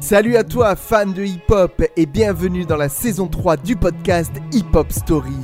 Salut 0.00 0.36
à 0.36 0.44
toi, 0.44 0.76
fan 0.76 1.12
de 1.12 1.24
hip-hop, 1.24 1.82
et 1.96 2.06
bienvenue 2.06 2.64
dans 2.64 2.76
la 2.76 2.88
saison 2.88 3.26
3 3.26 3.56
du 3.56 3.76
podcast 3.76 4.30
Hip 4.52 4.64
Hop 4.74 4.92
Story. 4.92 5.34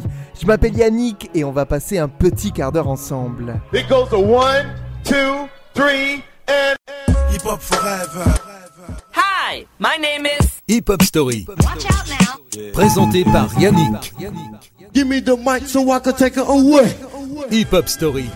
Je 0.41 0.47
m'appelle 0.47 0.77
Yannick 0.77 1.31
et 1.35 1.45
on 1.45 1.53
va 1.53 1.67
passer 1.67 1.99
un 1.99 2.09
petit 2.09 2.53
quart 2.53 2.73
d'heure 2.73 2.89
ensemble. 2.89 3.61
It 3.73 3.89
goes 3.89 4.09
to 4.11 4.19
one, 4.19 4.67
two, 5.05 5.49
three, 5.75 6.23
and 6.49 6.77
Hip 7.33 7.45
Hop 7.45 7.61
Forever. 7.61 8.25
Hi, 9.15 9.67
my 9.79 9.99
name 10.01 10.27
is. 10.27 10.47
Hip 10.69 10.89
Hop 10.89 11.03
Story, 11.03 11.47
Watch 11.49 11.85
out 11.87 12.09
now. 12.09 12.71
présenté 12.73 13.25
par 13.25 13.49
Yannick. 13.61 14.15
Give 14.95 15.07
me 15.07 15.21
the 15.21 15.37
mic 15.37 15.67
so 15.69 15.81
I 15.93 15.99
can 16.01 16.13
take 16.13 16.37
it 16.37 16.47
away. 16.49 16.95
Hip 17.51 17.73
Hop 17.73 17.89
Story, 17.89 18.27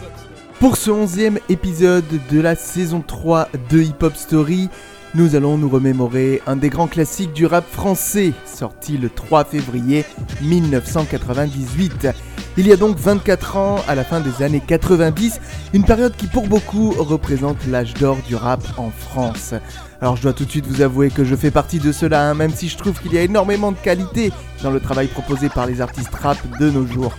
Pour 0.60 0.76
ce 0.76 0.90
onzième 0.90 1.38
épisode 1.48 2.04
de 2.30 2.40
la 2.40 2.56
saison 2.56 3.00
3 3.06 3.48
de 3.70 3.78
Hip 3.80 4.02
Hop 4.02 4.16
Story, 4.16 4.68
nous 5.14 5.34
allons 5.34 5.56
nous 5.56 5.68
remémorer 5.68 6.42
un 6.46 6.56
des 6.56 6.68
grands 6.68 6.86
classiques 6.86 7.32
du 7.32 7.46
rap 7.46 7.64
français, 7.70 8.32
sorti 8.44 8.98
le 8.98 9.08
3 9.08 9.44
février 9.44 10.04
1998. 10.42 12.08
Il 12.56 12.66
y 12.66 12.72
a 12.72 12.76
donc 12.76 12.98
24 12.98 13.56
ans, 13.56 13.76
à 13.88 13.94
la 13.94 14.04
fin 14.04 14.20
des 14.20 14.42
années 14.42 14.62
90, 14.66 15.40
une 15.72 15.84
période 15.84 16.14
qui 16.16 16.26
pour 16.26 16.46
beaucoup 16.46 16.90
représente 16.90 17.66
l'âge 17.66 17.94
d'or 17.94 18.18
du 18.26 18.34
rap 18.34 18.62
en 18.76 18.90
France. 18.90 19.54
Alors 20.00 20.16
je 20.16 20.22
dois 20.22 20.32
tout 20.32 20.44
de 20.44 20.50
suite 20.50 20.66
vous 20.66 20.82
avouer 20.82 21.10
que 21.10 21.24
je 21.24 21.36
fais 21.36 21.50
partie 21.50 21.78
de 21.78 21.92
cela, 21.92 22.28
hein, 22.28 22.34
même 22.34 22.52
si 22.52 22.68
je 22.68 22.76
trouve 22.76 23.00
qu'il 23.00 23.14
y 23.14 23.18
a 23.18 23.22
énormément 23.22 23.72
de 23.72 23.78
qualité 23.78 24.32
dans 24.62 24.70
le 24.70 24.80
travail 24.80 25.06
proposé 25.06 25.48
par 25.48 25.66
les 25.66 25.80
artistes 25.80 26.14
rap 26.14 26.38
de 26.58 26.70
nos 26.70 26.86
jours. 26.86 27.12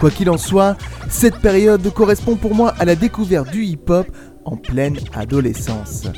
Quoi 0.00 0.10
qu'il 0.10 0.30
en 0.30 0.38
soit, 0.38 0.76
cette 1.08 1.38
période 1.38 1.88
correspond 1.92 2.36
pour 2.36 2.54
moi 2.54 2.74
à 2.78 2.84
la 2.84 2.96
découverte 2.96 3.50
du 3.50 3.64
hip-hop 3.64 4.06
en 4.44 4.56
pleine 4.56 4.98
adolescence. 5.14 6.08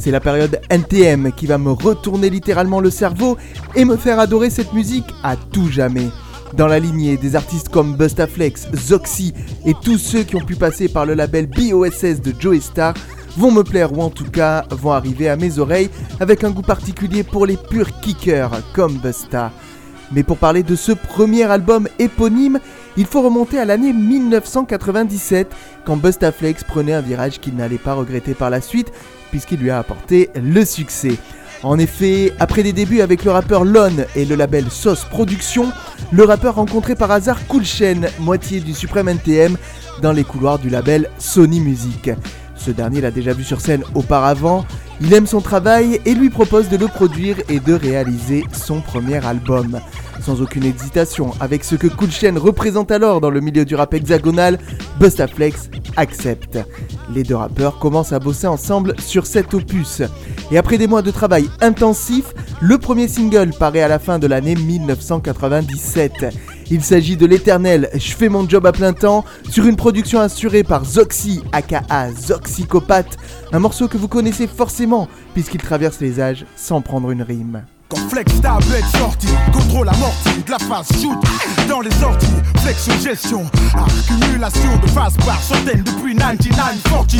C'est 0.00 0.10
la 0.10 0.20
période 0.20 0.62
NTM 0.70 1.30
qui 1.32 1.44
va 1.44 1.58
me 1.58 1.72
retourner 1.72 2.30
littéralement 2.30 2.80
le 2.80 2.88
cerveau 2.88 3.36
et 3.76 3.84
me 3.84 3.98
faire 3.98 4.18
adorer 4.18 4.48
cette 4.48 4.72
musique 4.72 5.04
à 5.22 5.36
tout 5.36 5.68
jamais. 5.70 6.08
Dans 6.54 6.66
la 6.66 6.78
lignée 6.78 7.18
des 7.18 7.36
artistes 7.36 7.68
comme 7.68 7.96
Bustaflex, 7.96 8.68
Zoxy 8.74 9.34
et 9.66 9.74
tous 9.84 9.98
ceux 9.98 10.22
qui 10.22 10.36
ont 10.36 10.44
pu 10.44 10.56
passer 10.56 10.88
par 10.88 11.04
le 11.04 11.12
label 11.12 11.46
BOSS 11.48 12.22
de 12.22 12.32
Joey 12.40 12.60
Star 12.60 12.94
vont 13.36 13.50
me 13.50 13.62
plaire 13.62 13.92
ou 13.92 14.00
en 14.00 14.08
tout 14.08 14.24
cas 14.24 14.64
vont 14.70 14.92
arriver 14.92 15.28
à 15.28 15.36
mes 15.36 15.58
oreilles 15.58 15.90
avec 16.18 16.44
un 16.44 16.50
goût 16.50 16.62
particulier 16.62 17.22
pour 17.22 17.44
les 17.44 17.58
purs 17.58 18.00
kickers 18.00 18.62
comme 18.72 18.96
Busta. 18.96 19.52
Mais 20.12 20.22
pour 20.22 20.38
parler 20.38 20.62
de 20.62 20.76
ce 20.76 20.92
premier 20.92 21.42
album 21.42 21.88
éponyme, 21.98 22.58
il 22.96 23.06
faut 23.06 23.22
remonter 23.22 23.58
à 23.58 23.64
l'année 23.64 23.92
1997 23.92 25.52
quand 25.84 25.96
Bustaflex 25.96 26.64
prenait 26.64 26.92
un 26.92 27.00
virage 27.00 27.40
qu'il 27.40 27.54
n'allait 27.54 27.78
pas 27.78 27.94
regretter 27.94 28.34
par 28.34 28.50
la 28.50 28.60
suite 28.60 28.92
puisqu'il 29.30 29.60
lui 29.60 29.70
a 29.70 29.78
apporté 29.78 30.30
le 30.34 30.64
succès. 30.64 31.16
En 31.62 31.78
effet, 31.78 32.32
après 32.38 32.62
des 32.62 32.72
débuts 32.72 33.02
avec 33.02 33.24
le 33.24 33.30
rappeur 33.30 33.64
Lon 33.64 34.06
et 34.16 34.24
le 34.24 34.34
label 34.34 34.70
Sauce 34.70 35.04
Productions, 35.04 35.70
le 36.10 36.24
rappeur 36.24 36.54
rencontrait 36.54 36.96
par 36.96 37.10
hasard 37.10 37.46
Cool 37.48 37.64
Chain, 37.64 38.00
moitié 38.18 38.60
du 38.60 38.72
Supreme 38.72 39.10
NTM, 39.10 39.56
dans 40.00 40.12
les 40.12 40.24
couloirs 40.24 40.58
du 40.58 40.70
label 40.70 41.10
Sony 41.18 41.60
Music. 41.60 42.10
Ce 42.56 42.70
dernier 42.70 43.02
l'a 43.02 43.10
déjà 43.10 43.34
vu 43.34 43.44
sur 43.44 43.60
scène 43.60 43.84
auparavant, 43.94 44.64
il 45.00 45.12
aime 45.14 45.26
son 45.26 45.40
travail 45.40 46.00
et 46.04 46.14
lui 46.14 46.30
propose 46.30 46.68
de 46.68 46.76
le 46.76 46.86
produire 46.86 47.36
et 47.48 47.58
de 47.60 47.72
réaliser 47.72 48.44
son 48.52 48.80
premier 48.80 49.24
album. 49.24 49.80
Sans 50.20 50.42
aucune 50.42 50.64
hésitation, 50.64 51.32
avec 51.40 51.64
ce 51.64 51.74
que 51.74 51.86
Cool 51.86 52.10
représente 52.36 52.90
alors 52.90 53.20
dans 53.20 53.30
le 53.30 53.40
milieu 53.40 53.64
du 53.64 53.74
rap 53.74 53.94
hexagonal, 53.94 54.58
Bustaflex 54.98 55.70
accepte. 55.96 56.58
Les 57.14 57.22
deux 57.22 57.36
rappeurs 57.36 57.78
commencent 57.78 58.12
à 58.12 58.18
bosser 58.18 58.46
ensemble 58.46 58.94
sur 59.00 59.26
cet 59.26 59.54
opus. 59.54 60.02
Et 60.50 60.58
après 60.58 60.76
des 60.76 60.86
mois 60.86 61.02
de 61.02 61.10
travail 61.10 61.48
intensif, 61.62 62.34
le 62.60 62.76
premier 62.76 63.08
single 63.08 63.50
paraît 63.58 63.82
à 63.82 63.88
la 63.88 63.98
fin 63.98 64.18
de 64.18 64.26
l'année 64.26 64.54
1997. 64.54 66.12
Il 66.72 66.84
s'agit 66.84 67.16
de 67.16 67.26
l'éternel 67.26 67.90
Je 67.94 68.12
fais 68.12 68.28
mon 68.28 68.48
job 68.48 68.64
à 68.64 68.70
plein 68.70 68.92
temps 68.92 69.24
sur 69.48 69.66
une 69.66 69.74
production 69.74 70.20
assurée 70.20 70.62
par 70.62 70.84
Zoxy 70.84 71.42
aka 71.50 71.82
Zoxycopathe, 72.12 73.18
un 73.52 73.58
morceau 73.58 73.88
que 73.88 73.96
vous 73.96 74.06
connaissez 74.06 74.46
forcément 74.46 75.08
puisqu'il 75.34 75.60
traverse 75.60 76.00
les 76.00 76.20
âges 76.20 76.46
sans 76.54 76.80
prendre 76.80 77.10
une 77.10 77.22
rime. 77.22 77.64
Quand 77.90 78.08
Flex 78.08 78.40
tablette 78.40 78.84
sortie, 78.96 79.26
contrôle 79.52 79.88
amorti 79.88 80.42
de 80.46 80.50
la 80.50 80.58
phase 80.58 80.86
shoot 81.02 81.18
dans 81.68 81.80
les 81.80 81.90
sorties, 81.90 82.26
flex 82.58 82.88
gestion, 83.02 83.44
accumulation 83.74 84.76
de 84.80 84.86
phase 84.90 85.16
par 85.26 85.42
centaines 85.42 85.82
depuis 85.82 86.14
9940. 86.14 87.16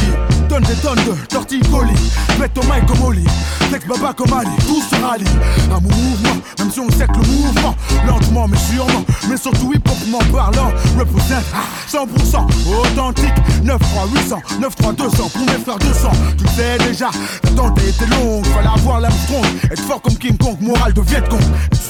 Donne 0.49 0.63
des 0.63 0.75
tonnes 0.75 1.05
de 1.05 1.27
torticolis, 1.27 2.13
mets 2.39 2.49
ton 2.49 2.63
mic 2.63 2.87
comme 2.87 3.03
Oli, 3.03 3.25
flex 3.69 3.85
baba 3.87 4.13
comme 4.13 4.33
Ali, 4.33 4.51
tout 4.67 4.81
se 4.81 4.95
rallie 5.03 5.25
mon 5.69 5.81
mouvement, 5.81 6.37
même 6.59 6.71
si 6.71 6.81
on 6.81 6.91
sait 6.91 7.07
que 7.07 7.13
le 7.13 7.27
mouvement, 7.27 7.75
lentement 8.07 8.49
mais 8.49 8.57
sûrement, 8.57 9.05
mais 9.29 9.37
surtout 9.37 9.73
hip 9.75 9.83
hopement 9.89 10.19
parlant, 10.33 10.73
représente 10.99 11.45
100% 11.91 12.47
authentique, 12.81 13.35
93800, 13.65 14.43
93200 14.61 15.29
pour 15.31 15.47
mes 15.47 15.63
frères 15.63 15.79
200. 15.79 16.11
Tu 16.39 16.47
sais 16.49 16.79
déjà, 16.79 17.11
l'attente 17.45 17.79
été 17.83 18.07
longue, 18.07 18.45
fallait 18.47 18.69
avoir 18.69 19.01
l'Armstrong, 19.01 19.45
être 19.71 19.83
fort 19.83 20.03
comme 20.03 20.17
King 20.17 20.37
Kong, 20.37 20.57
morale 20.61 20.93
de 20.93 21.01
Viet 21.03 21.23
Cong, 21.29 21.41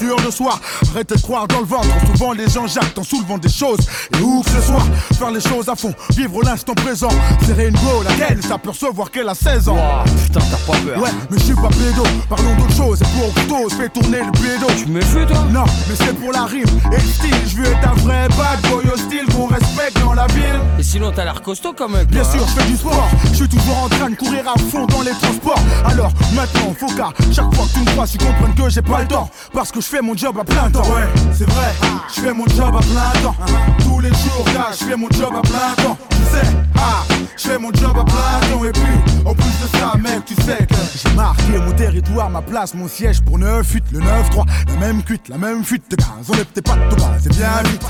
sûr 0.01 0.15
de 0.15 0.31
soi, 0.31 0.59
arrêtez 0.91 1.15
de 1.15 1.21
croire 1.21 1.47
dans 1.47 1.59
le 1.59 1.65
ventre, 1.65 1.87
souvent 2.07 2.31
les 2.33 2.49
gens 2.49 2.65
jactent 2.65 2.97
en 2.97 3.03
soulevant 3.03 3.37
des 3.37 3.49
choses, 3.49 3.79
et 4.17 4.21
où 4.21 4.41
que 4.41 4.49
ce 4.49 4.61
soit, 4.61 4.83
faire 5.17 5.29
les 5.29 5.39
choses 5.39 5.69
à 5.69 5.75
fond, 5.75 5.93
vivre 6.15 6.41
l'instant 6.43 6.73
présent, 6.73 7.09
serrer 7.45 7.67
une 7.67 7.75
go, 7.75 8.01
laquelle 8.03 8.41
s'apercevoir 8.41 9.11
qu'elle 9.11 9.29
a 9.29 9.35
16 9.35 9.69
ans. 9.69 9.77
Putain, 10.23 10.39
t'as 10.39 10.71
pas 10.71 10.79
peur. 10.79 11.03
Ouais, 11.03 11.11
mais 11.29 11.37
je 11.37 11.43
suis 11.43 11.55
pas 11.55 11.69
pédo, 11.69 12.03
parlons 12.27 12.55
d'autre 12.55 12.75
chose, 12.75 12.99
et 13.01 13.05
pour 13.19 13.31
couteau, 13.33 13.69
je 13.69 13.75
fais 13.75 13.89
tourner 13.89 14.21
le 14.23 14.31
pédo. 14.31 14.67
Tu 14.75 14.87
me 14.87 15.01
fais 15.01 15.25
toi? 15.25 15.45
Non, 15.51 15.65
mais 15.87 15.95
c'est 15.95 16.17
pour 16.19 16.31
la 16.31 16.45
rime 16.45 16.65
et 16.91 16.95
le 16.95 17.07
style. 17.07 17.35
Je 17.47 17.57
veux 17.57 17.67
être 17.67 17.87
un 17.87 17.95
vrai 18.01 18.27
bad 18.29 18.61
boy 18.71 18.91
hostile 18.91 19.25
qu'on 19.35 19.47
respecte 19.47 19.99
dans 19.99 20.13
la 20.13 20.25
ville. 20.27 20.59
Et 20.79 20.83
sinon, 20.83 21.11
t'as 21.15 21.25
l'air 21.25 21.41
costaud 21.43 21.73
quand 21.77 21.89
même. 21.89 22.05
Bien 22.05 22.23
sûr, 22.23 22.41
hein. 22.41 22.45
je 22.47 22.61
fais 22.61 22.67
du 22.67 22.77
sport. 22.77 23.07
Je 23.31 23.35
suis 23.35 23.49
toujours 23.49 23.83
en 23.83 23.89
train 23.89 24.09
de 24.09 24.15
courir 24.15 24.47
à 24.47 24.57
fond 24.57 24.85
dans 24.87 25.01
les 25.01 25.11
transports. 25.11 25.59
Alors 25.85 26.11
maintenant, 26.33 26.73
faut 26.79 26.87
qu'à 26.87 27.09
chaque 27.31 27.53
fois 27.53 27.65
que 27.65 27.73
tu 27.73 27.79
me 27.81 27.91
crois, 27.91 28.07
tu 28.07 28.17
comprennes 28.17 28.55
que 28.55 28.69
j'ai 28.69 28.81
pas 28.81 29.01
le 29.01 29.07
temps. 29.07 29.29
Parce 29.53 29.71
que 29.71 29.79
je 29.81 29.90
fais 29.91 30.01
mon 30.01 30.15
job 30.15 30.37
à 30.39 30.43
plein 30.45 30.71
temps. 30.71 30.83
Ouais, 30.83 31.07
c'est 31.33 31.49
vrai. 31.49 31.71
Je 32.15 32.21
fais 32.21 32.33
mon 32.33 32.47
job 32.47 32.73
à 32.73 32.79
plein 32.79 33.21
temps. 33.21 33.35
Tous 33.79 33.99
les 33.99 34.09
jours, 34.09 34.45
gars, 34.53 34.69
je 34.71 34.85
fais 34.85 34.95
mon 34.95 35.09
job 35.11 35.33
à 35.35 35.41
plein 35.41 35.83
temps. 35.83 35.97
Tu 36.09 36.17
sais, 36.31 36.47
ah, 36.77 37.03
je 37.35 37.49
fais 37.49 37.57
mon 37.57 37.73
job 37.73 37.91
à 37.97 38.05
plein 38.05 38.39
temps. 38.49 38.63
Et 38.63 38.71
puis, 38.71 39.21
en 39.25 39.33
plus 39.33 39.43
de 39.43 39.77
ça, 39.77 39.93
mec, 39.97 40.23
tu 40.25 40.35
sais 40.35 40.65
que 40.65 40.75
j'ai 40.95 41.13
marqué 41.13 41.57
mon 41.57 41.73
territoire, 41.73 42.29
ma 42.29 42.41
place, 42.41 42.73
mon 42.73 42.87
siège 42.87 43.21
pour 43.21 43.37
9-8, 43.37 43.81
le 43.91 43.99
9-3. 43.99 44.45
La 44.67 44.75
même 44.79 45.03
cuite, 45.03 45.27
la 45.27 45.37
même 45.37 45.65
fuite 45.65 45.91
de 45.91 45.97
gaz. 45.97 46.07
On 46.29 46.33
est 46.35 46.45
peut-être 46.45 46.69
pas 46.69 46.75
de 46.75 47.01
c'est 47.21 47.35
bien 47.35 47.61
vite. 47.65 47.85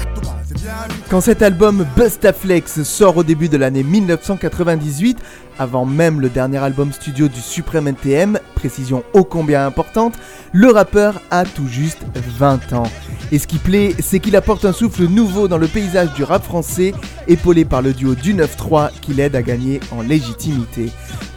Quand 1.09 1.21
cet 1.21 1.41
album 1.41 1.85
Bustaflex 1.95 2.83
sort 2.83 3.17
au 3.17 3.23
début 3.23 3.49
de 3.49 3.57
l'année 3.57 3.83
1998, 3.83 5.17
avant 5.59 5.85
même 5.85 6.21
le 6.21 6.29
dernier 6.29 6.57
album 6.57 6.91
studio 6.91 7.27
du 7.27 7.39
Supreme 7.39 7.87
NTM, 7.87 8.39
précision 8.55 9.03
ô 9.13 9.23
combien 9.23 9.65
importante, 9.65 10.15
le 10.53 10.69
rappeur 10.69 11.21
a 11.29 11.45
tout 11.45 11.67
juste 11.67 11.99
20 12.15 12.73
ans. 12.73 12.87
Et 13.31 13.39
ce 13.39 13.47
qui 13.47 13.57
plaît, 13.57 13.95
c'est 13.99 14.19
qu'il 14.19 14.35
apporte 14.35 14.65
un 14.65 14.73
souffle 14.73 15.05
nouveau 15.05 15.47
dans 15.47 15.57
le 15.57 15.67
paysage 15.67 16.13
du 16.13 16.23
rap 16.23 16.43
français, 16.43 16.93
épaulé 17.27 17.65
par 17.65 17.81
le 17.81 17.93
duo 17.93 18.15
du 18.15 18.33
9-3 18.33 18.91
qui 19.01 19.13
l'aide 19.13 19.35
à 19.35 19.41
gagner 19.41 19.79
en 19.91 20.01
légitimité. 20.01 20.89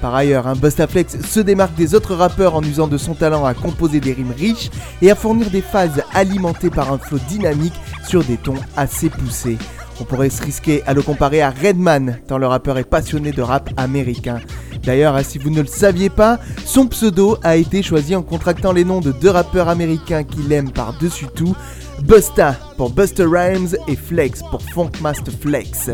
Par 0.05 0.15
ailleurs, 0.15 0.47
un 0.47 0.55
Bustaflex 0.55 1.17
se 1.27 1.41
démarque 1.41 1.77
des 1.77 1.95
autres 1.95 2.15
rappeurs 2.15 2.57
en 2.57 2.63
usant 2.63 2.89
de 2.89 2.99
son 2.99 3.15
talent 3.15 3.47
à 3.47 3.55
composer 3.55 4.01
des 4.01 4.13
rimes 4.13 4.35
riches 4.37 4.69
et 5.01 5.11
à 5.11 5.15
fournir 5.15 5.49
des 5.49 5.63
phases 5.63 6.03
alimentées 6.13 6.69
par 6.69 6.93
un 6.93 6.99
flow 6.99 7.17
dynamique 7.27 7.73
sur 8.07 8.23
des 8.23 8.37
tons 8.37 8.61
assez 8.77 9.09
poussés. 9.09 9.57
On 9.99 10.05
pourrait 10.05 10.29
se 10.29 10.43
risquer 10.43 10.83
à 10.87 10.93
le 10.93 11.01
comparer 11.01 11.41
à 11.41 11.49
Redman, 11.51 12.19
tant 12.29 12.37
le 12.37 12.47
rappeur 12.47 12.77
est 12.77 12.85
passionné 12.85 13.33
de 13.33 13.41
rap 13.41 13.71
américain. 13.79 14.41
D'ailleurs, 14.83 15.17
hein, 15.17 15.23
si 15.23 15.39
vous 15.39 15.49
ne 15.49 15.63
le 15.63 15.67
saviez 15.67 16.11
pas, 16.11 16.39
son 16.67 16.87
pseudo 16.87 17.39
a 17.43 17.57
été 17.57 17.83
choisi 17.83 18.15
en 18.15 18.21
contractant 18.21 18.73
les 18.73 18.85
noms 18.85 19.01
de 19.01 19.11
deux 19.11 19.31
rappeurs 19.31 19.71
américains 19.71 20.23
qu'il 20.23 20.53
aime 20.53 20.71
par-dessus 20.71 21.29
tout, 21.35 21.57
Busta 22.03 22.59
pour 22.77 22.91
Buster 22.91 23.25
Rhymes 23.25 23.75
et 23.89 23.97
Flex 23.97 24.43
pour 24.51 24.61
Funkmaster 24.61 25.33
Flex. 25.33 25.89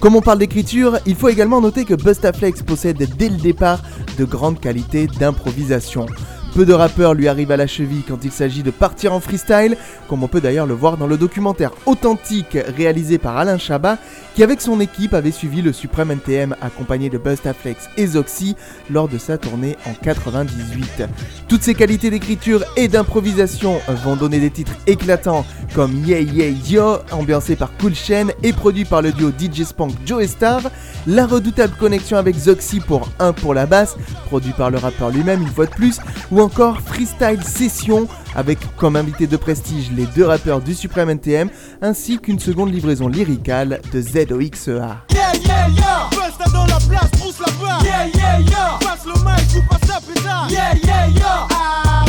Comme 0.00 0.16
on 0.16 0.22
parle 0.22 0.38
d'écriture, 0.38 0.98
il 1.04 1.14
faut 1.14 1.28
également 1.28 1.60
noter 1.60 1.84
que 1.84 1.92
Busta 1.92 2.32
Flex 2.32 2.62
possède 2.62 3.06
dès 3.18 3.28
le 3.28 3.36
départ 3.36 3.82
de 4.16 4.24
grandes 4.24 4.58
qualités 4.58 5.06
d'improvisation. 5.06 6.06
Peu 6.54 6.66
de 6.66 6.72
rappeurs 6.72 7.14
lui 7.14 7.28
arrivent 7.28 7.52
à 7.52 7.56
la 7.56 7.68
cheville 7.68 8.02
quand 8.08 8.24
il 8.24 8.32
s'agit 8.32 8.64
de 8.64 8.72
partir 8.72 9.12
en 9.12 9.20
freestyle, 9.20 9.76
comme 10.08 10.24
on 10.24 10.28
peut 10.28 10.40
d'ailleurs 10.40 10.66
le 10.66 10.74
voir 10.74 10.96
dans 10.96 11.06
le 11.06 11.16
documentaire 11.16 11.70
authentique 11.86 12.58
réalisé 12.76 13.18
par 13.18 13.36
Alain 13.36 13.56
Chabat, 13.56 13.98
qui 14.34 14.42
avec 14.42 14.60
son 14.60 14.80
équipe 14.80 15.14
avait 15.14 15.30
suivi 15.30 15.62
le 15.62 15.72
Supreme 15.72 16.10
NTM 16.10 16.56
accompagné 16.60 17.08
de 17.08 17.18
Bustaflex 17.18 17.88
et 17.96 18.06
Zoxy 18.06 18.56
lors 18.90 19.06
de 19.06 19.16
sa 19.16 19.38
tournée 19.38 19.76
en 19.86 19.92
98. 19.92 21.04
Toutes 21.46 21.62
ces 21.62 21.74
qualités 21.74 22.10
d'écriture 22.10 22.64
et 22.76 22.88
d'improvisation 22.88 23.78
vont 24.02 24.16
donner 24.16 24.40
des 24.40 24.50
titres 24.50 24.76
éclatants 24.88 25.44
comme 25.74 26.04
Yeah 26.04 26.20
Yeah 26.20 26.50
Yo, 26.68 26.98
ambiancé 27.12 27.56
par 27.56 27.70
Cool 27.78 27.94
Chain 27.94 28.28
et 28.42 28.52
produit 28.52 28.84
par 28.84 29.02
le 29.02 29.12
duo 29.12 29.30
DJ 29.30 29.64
Spank 29.64 29.92
Joe 30.04 30.26
Star, 30.26 30.60
la 31.06 31.26
redoutable 31.26 31.74
connexion 31.76 32.16
avec 32.16 32.36
Zoxy 32.36 32.80
pour 32.80 33.08
1 33.18 33.32
pour 33.32 33.54
la 33.54 33.66
basse, 33.66 33.96
produit 34.26 34.52
par 34.52 34.70
le 34.70 34.78
rappeur 34.78 35.10
lui-même 35.10 35.42
une 35.42 35.48
fois 35.48 35.66
de 35.66 35.70
plus, 35.70 36.00
ou 36.30 36.40
encore 36.40 36.80
Freestyle 36.80 37.42
Session 37.44 38.08
avec 38.34 38.58
comme 38.76 38.96
invité 38.96 39.26
de 39.26 39.36
prestige 39.36 39.90
les 39.96 40.06
deux 40.06 40.24
rappeurs 40.26 40.60
du 40.60 40.74
Supreme 40.74 41.10
NTM 41.10 41.50
ainsi 41.82 42.18
qu'une 42.18 42.38
seconde 42.38 42.72
livraison 42.72 43.08
lyricale 43.08 43.80
de 43.92 44.00
ZOXEA. 44.00 45.04
Yeah, 45.12 45.32
yeah, 45.44 45.68
yeah 45.68 46.08
Busta 46.10 46.50
dans 46.52 46.66
la 46.66 46.78
place, 46.88 47.10
pousse 47.20 47.38
la 47.40 47.52
barre. 47.60 47.82
Yeah, 47.84 48.06
yeah, 48.14 48.40
yeah 48.40 48.78
Passe 48.80 49.06
le 49.06 49.12
mic 49.14 49.56
ou 49.56 49.68
passe 49.68 49.88
la 49.88 50.00
pétard 50.00 50.48
Yeah, 50.50 50.74
yeah, 50.84 51.08
yeah 51.08 51.46
Ah, 51.52 52.04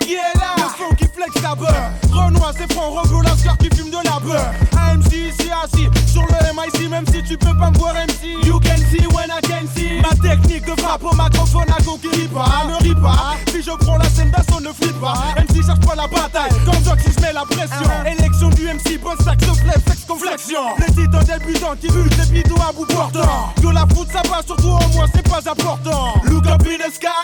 Qui 0.00 0.14
est 0.14 0.38
là? 0.38 0.54
Le 0.56 0.62
son 0.78 0.94
qui 0.94 1.04
flex 1.04 1.42
la 1.42 1.54
beurre 1.54 1.90
Renoir, 2.10 2.54
c'est 2.56 2.72
franc, 2.72 2.88
Rogo, 2.88 3.20
Lascar 3.20 3.58
qui 3.58 3.68
fume 3.76 3.90
de 3.90 3.98
la 4.02 4.18
beurre 4.18 4.50
AMC 4.80 5.12
ici 5.12 5.50
assis. 5.62 5.88
Sur 6.10 6.22
le 6.22 6.54
MIC 6.56 6.88
Même 6.88 7.04
si 7.06 7.22
tu 7.22 7.36
peux 7.36 7.54
pas 7.58 7.70
me 7.70 7.76
voir 7.76 7.92
MC 7.92 8.46
You 8.46 8.58
can 8.60 8.78
see 8.90 9.06
when 9.08 9.28
I 9.28 9.40
can 9.42 9.66
see. 9.76 10.00
Ma 10.00 10.08
technique 10.26 10.64
de 10.64 10.80
frappe 10.80 11.04
au 11.04 11.14
microphone 11.14 11.66
à 11.68 11.82
go 11.82 11.98
qui 12.00 12.08
rit 12.08 12.28
pas 12.28 12.64
Ne 12.66 12.76
ris 12.82 12.94
pas 12.94 13.36
Si 13.48 13.62
je 13.62 13.72
prends 13.72 13.98
la 13.98 14.08
scène 14.08 14.30
d'assaut 14.30 14.60
ne 14.60 14.72
flippe 14.72 14.98
pas. 14.98 15.20
MC 15.36 15.66
cherche 15.66 15.80
pas 15.80 15.96
la 15.96 16.06
bataille. 16.06 16.52
Quand 16.64 16.80
Doc 16.88 16.98
si 17.04 17.12
je 17.12 17.20
mets 17.20 17.34
la 17.34 17.44
pression. 17.44 17.90
Élection 18.06 18.48
du 18.48 18.64
MC, 18.64 18.98
bon 19.02 19.12
sac 19.22 19.36
de 19.38 19.52
flèche, 19.52 19.84
sexe 19.86 20.04
comme 20.08 20.18
flexion 20.18 20.64
Les 20.78 20.86
titans 20.94 21.24
débutants 21.24 21.76
qui 21.78 21.88
butent 21.88 22.16
les 22.16 22.42
bidons 22.42 22.62
à 22.66 22.72
bout 22.72 22.86
portant. 22.86 23.52
Que 23.60 23.68
la 23.68 23.86
foot 23.94 24.08
ça 24.10 24.22
va 24.30 24.40
surtout 24.46 24.68
au 24.68 24.88
moins 24.96 25.06
c'est 25.14 25.28
pas 25.28 25.40
important. 25.50 26.14
Look 26.24 26.46
up 26.46 26.62
in 26.66 26.78
the 26.78 26.90
sky, 26.90 27.21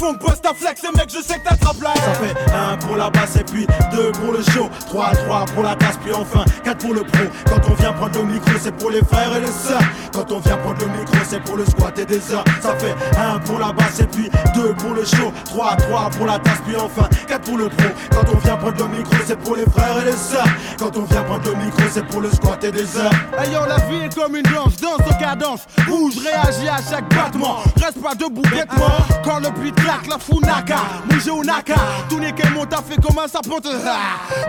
fond 0.00 0.14
post 0.14 0.46
à 0.46 0.54
flex, 0.54 0.82
et 0.82 0.96
mec 0.96 1.10
je 1.14 1.20
sais 1.22 1.38
que 1.38 1.44
t'attrapes 1.44 1.82
la 1.82 1.94
Ça 1.94 2.14
fait 2.14 2.34
1 2.54 2.78
pour 2.78 2.96
la 2.96 3.10
basse 3.10 3.36
et 3.36 3.44
puis 3.44 3.66
2 3.92 4.12
pour 4.12 4.32
le 4.32 4.42
show. 4.42 4.70
3, 4.86 5.10
3 5.10 5.44
pour 5.54 5.62
la 5.62 5.74
tasse 5.76 5.98
puis 6.02 6.12
enfin 6.14 6.44
4 6.64 6.78
pour 6.78 6.94
le 6.94 7.02
pro. 7.02 7.24
Quand 7.46 7.60
on 7.70 7.74
vient 7.74 7.92
prendre 7.92 8.18
le 8.18 8.24
micro 8.24 8.50
c'est 8.58 8.74
pour 8.74 8.90
les 8.90 9.02
frères 9.04 9.36
et 9.36 9.40
les 9.40 9.46
sœurs. 9.46 9.82
Quand 10.14 10.32
on 10.32 10.38
vient 10.40 10.56
prendre 10.56 10.80
le 10.80 10.86
micro 10.86 11.16
c'est 11.28 11.42
pour 11.42 11.56
le 11.56 11.66
squat 11.66 11.98
et 11.98 12.06
des 12.06 12.32
heures. 12.32 12.44
Ça 12.62 12.74
fait 12.76 12.94
1 13.18 13.40
pour 13.40 13.58
la 13.58 13.72
basse 13.72 14.00
et 14.00 14.06
puis 14.06 14.30
2 14.54 14.74
pour 14.74 14.94
le 14.94 15.04
show. 15.04 15.32
3, 15.44 15.76
3 15.76 16.10
pour 16.16 16.26
la 16.26 16.38
tasse 16.38 16.60
puis 16.66 16.76
enfin 16.76 17.06
4 17.28 17.42
pour 17.42 17.58
le 17.58 17.68
pro. 17.68 17.88
Quand 18.10 18.34
on 18.34 18.38
vient 18.38 18.56
prendre 18.56 18.78
le 18.78 18.96
micro 18.96 19.16
c'est 19.26 19.38
pour 19.38 19.56
les 19.56 19.66
frères 19.66 19.98
et 20.00 20.06
les 20.06 20.16
sœurs. 20.16 20.48
Quand 20.78 20.96
on 20.96 21.02
vient 21.02 21.22
prendre 21.24 21.44
le 21.44 21.56
micro 21.62 21.82
c'est 21.92 22.06
pour 22.06 22.22
le 22.22 22.30
squat 22.30 22.64
et 22.64 22.72
des 22.72 22.96
heures. 22.96 23.12
Ayant 23.38 23.66
la 23.66 23.76
vie 23.76 24.06
est 24.06 24.14
comme 24.14 24.34
une 24.34 24.44
danse, 24.44 24.76
danse 24.80 25.06
au 25.06 25.14
cadence. 25.20 25.66
Bouge, 25.86 26.14
réagis 26.24 26.68
à 26.68 26.78
chaque 26.90 27.08
battement. 27.14 27.58
Reste 27.76 28.00
pas 28.02 28.14
debout 28.14 28.48
bêtement. 28.50 28.96
Quand 29.22 29.40
le 29.40 29.50
claque, 29.90 30.06
la 30.08 30.18
funaka 30.18 30.76
Mouge 31.10 31.28
au 31.28 31.44
naka. 31.44 31.74
Tout 32.08 32.18
n'est 32.18 32.32
qu'un 32.32 32.50
mot, 32.50 32.66
t'as 32.66 32.82
fait 32.82 33.00
comme 33.00 33.18
un 33.18 33.28
sapin. 33.28 33.50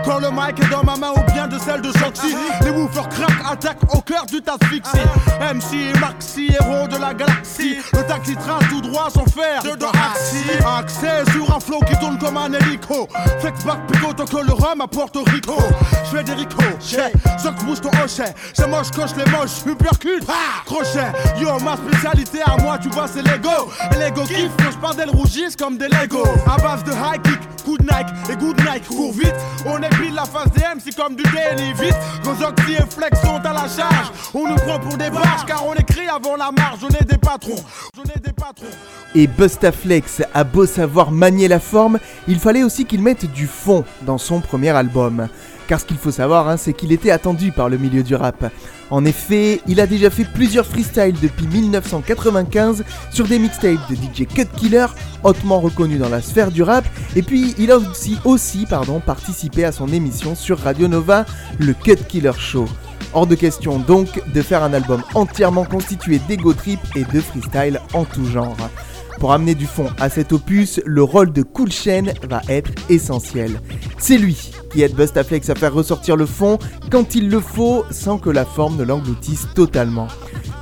Quand 0.04 0.18
le 0.18 0.30
mic 0.30 0.60
est 0.60 0.70
dans 0.70 0.84
ma 0.84 0.96
main 0.96 1.12
ou 1.16 1.32
bien 1.32 1.48
de 1.48 1.58
celle 1.58 1.80
de 1.80 1.90
Soxy 1.98 2.34
Les 2.62 2.70
woofers 2.70 3.08
craquent, 3.08 3.52
attaquent 3.52 3.94
au 3.94 4.00
cœur 4.00 4.24
du 4.26 4.40
asphyxie 4.46 4.98
MC 5.40 5.94
et 5.94 5.98
Maxi, 5.98 6.50
héros 6.52 6.86
de 6.86 6.96
la 6.96 7.14
galaxie. 7.14 7.76
Le 7.92 8.06
taxi 8.06 8.36
trace 8.36 8.68
tout 8.68 8.80
droit 8.80 9.08
sans 9.10 9.24
faire 9.26 9.62
de 9.62 9.84
axi 9.84 10.44
Accès 10.78 11.24
sur 11.32 11.54
un 11.54 11.60
flow 11.60 11.80
qui 11.80 11.98
tourne 11.98 12.18
comme 12.18 12.36
un 12.36 12.52
hélico. 12.52 13.08
Flex 13.40 13.64
back 13.64 13.78
pico 13.88 14.12
que 14.12 14.46
le 14.46 14.52
rhum 14.52 14.80
à 14.80 14.86
Porto 14.86 15.24
Rico. 15.24 15.56
Je 16.04 16.16
fais 16.16 16.24
des 16.24 16.32
ricochets, 16.32 17.12
Sox 17.38 17.64
bouge 17.64 17.80
ton 17.80 17.90
hochet. 17.90 18.34
C'est 18.54 18.68
moche, 18.68 18.90
coche 18.90 19.10
les 19.16 19.30
moches, 19.30 19.64
uppercut, 19.66 20.24
crochet. 20.64 21.12
Yo, 21.40 21.58
ma 21.60 21.76
spécialité 21.76 22.40
à 22.42 22.56
moi, 22.62 22.78
tu 22.78 22.88
vois, 22.90 23.06
c'est 23.08 23.22
l'ego. 23.22 23.70
Et 23.94 23.98
l'ego 23.98 24.22
kiffe 24.22 24.52
je 24.70 24.78
parle 24.78 24.96
d'elles 24.96 25.10
rougissent 25.32 25.56
comme 25.56 25.78
des 25.78 25.88
Lego. 25.88 26.24
À 26.46 26.56
base 26.58 26.84
de 26.84 26.92
high 26.92 27.20
kick, 27.22 27.64
coup 27.64 27.78
de 27.78 27.82
Nike 27.82 28.08
et 28.30 28.36
good 28.36 28.58
Nike 28.58 28.86
Cours 28.88 29.12
vite, 29.12 29.34
on 29.66 29.78
épile 29.78 30.14
la 30.14 30.24
face 30.24 30.50
des 30.52 30.60
MC 30.60 30.94
comme 30.94 31.14
du 31.14 31.22
daily 31.22 31.72
vite 31.74 31.96
Quand 32.24 32.34
Zoxy 32.34 32.72
et 32.72 32.90
Flex 32.90 33.20
sont 33.22 33.40
à 33.44 33.52
la 33.52 33.68
charge. 33.68 34.12
On 34.34 34.48
nous 34.48 34.56
prend 34.56 34.78
pour 34.78 34.96
des 34.96 35.10
barges 35.10 35.46
car 35.46 35.66
on 35.66 35.74
écrit 35.74 36.08
avant 36.08 36.36
la 36.36 36.50
marge. 36.52 36.80
On 36.82 36.88
est 36.88 37.08
des 37.08 37.18
patrons, 37.18 37.62
on 37.98 38.02
est 38.02 38.22
des 38.22 38.32
patrons. 38.32 38.66
Et 39.14 39.26
Bustaflex 39.26 40.22
a 40.34 40.44
beau 40.44 40.66
savoir 40.66 41.10
manier 41.10 41.48
la 41.48 41.60
forme, 41.60 41.98
il 42.28 42.38
fallait 42.38 42.62
aussi 42.62 42.84
qu'il 42.84 43.02
mette 43.02 43.30
du 43.32 43.46
fond 43.46 43.84
dans 44.02 44.18
son 44.18 44.40
premier 44.40 44.70
album. 44.70 45.28
Car 45.68 45.80
ce 45.80 45.86
qu'il 45.86 45.96
faut 45.96 46.10
savoir, 46.10 46.48
hein, 46.48 46.56
c'est 46.56 46.72
qu'il 46.72 46.92
était 46.92 47.10
attendu 47.10 47.52
par 47.52 47.68
le 47.68 47.78
milieu 47.78 48.02
du 48.02 48.14
rap. 48.14 48.50
En 48.90 49.04
effet, 49.04 49.60
il 49.66 49.80
a 49.80 49.86
déjà 49.86 50.10
fait 50.10 50.24
plusieurs 50.24 50.66
freestyles 50.66 51.16
depuis 51.22 51.46
1995 51.46 52.84
sur 53.10 53.26
des 53.26 53.38
mixtapes 53.38 53.88
de 53.88 53.94
DJ 53.94 54.26
Cut 54.26 54.48
Killer, 54.56 54.86
hautement 55.22 55.60
reconnu 55.60 55.96
dans 55.96 56.10
la 56.10 56.20
sphère 56.20 56.50
du 56.50 56.62
rap, 56.62 56.84
et 57.16 57.22
puis 57.22 57.54
il 57.58 57.70
a 57.70 57.78
aussi, 57.78 58.18
aussi 58.24 58.66
participé 59.06 59.64
à 59.64 59.72
son 59.72 59.88
émission 59.88 60.34
sur 60.34 60.58
Radio 60.58 60.88
Nova, 60.88 61.24
le 61.58 61.72
Cut 61.72 62.04
Killer 62.08 62.32
Show. 62.38 62.66
Hors 63.14 63.26
de 63.26 63.34
question 63.34 63.78
donc 63.78 64.22
de 64.32 64.42
faire 64.42 64.62
un 64.62 64.72
album 64.72 65.02
entièrement 65.14 65.64
constitué 65.64 66.18
d'ego 66.28 66.54
trip 66.54 66.80
et 66.94 67.04
de 67.04 67.20
freestyle 67.20 67.80
en 67.92 68.04
tout 68.04 68.24
genre. 68.26 68.56
Pour 69.22 69.32
amener 69.32 69.54
du 69.54 69.66
fond 69.66 69.86
à 70.00 70.08
cet 70.08 70.32
opus, 70.32 70.80
le 70.84 71.00
rôle 71.04 71.32
de 71.32 71.44
Cool 71.44 71.70
Chain 71.70 72.06
va 72.28 72.42
être 72.48 72.72
essentiel. 72.90 73.60
C'est 73.96 74.18
lui 74.18 74.50
qui 74.72 74.82
aide 74.82 74.96
Bustaflex 74.96 75.48
à 75.48 75.54
faire 75.54 75.72
ressortir 75.72 76.16
le 76.16 76.26
fond 76.26 76.58
quand 76.90 77.14
il 77.14 77.30
le 77.30 77.38
faut 77.38 77.84
sans 77.92 78.18
que 78.18 78.30
la 78.30 78.44
forme 78.44 78.76
ne 78.76 78.82
l'engloutisse 78.82 79.46
totalement. 79.54 80.08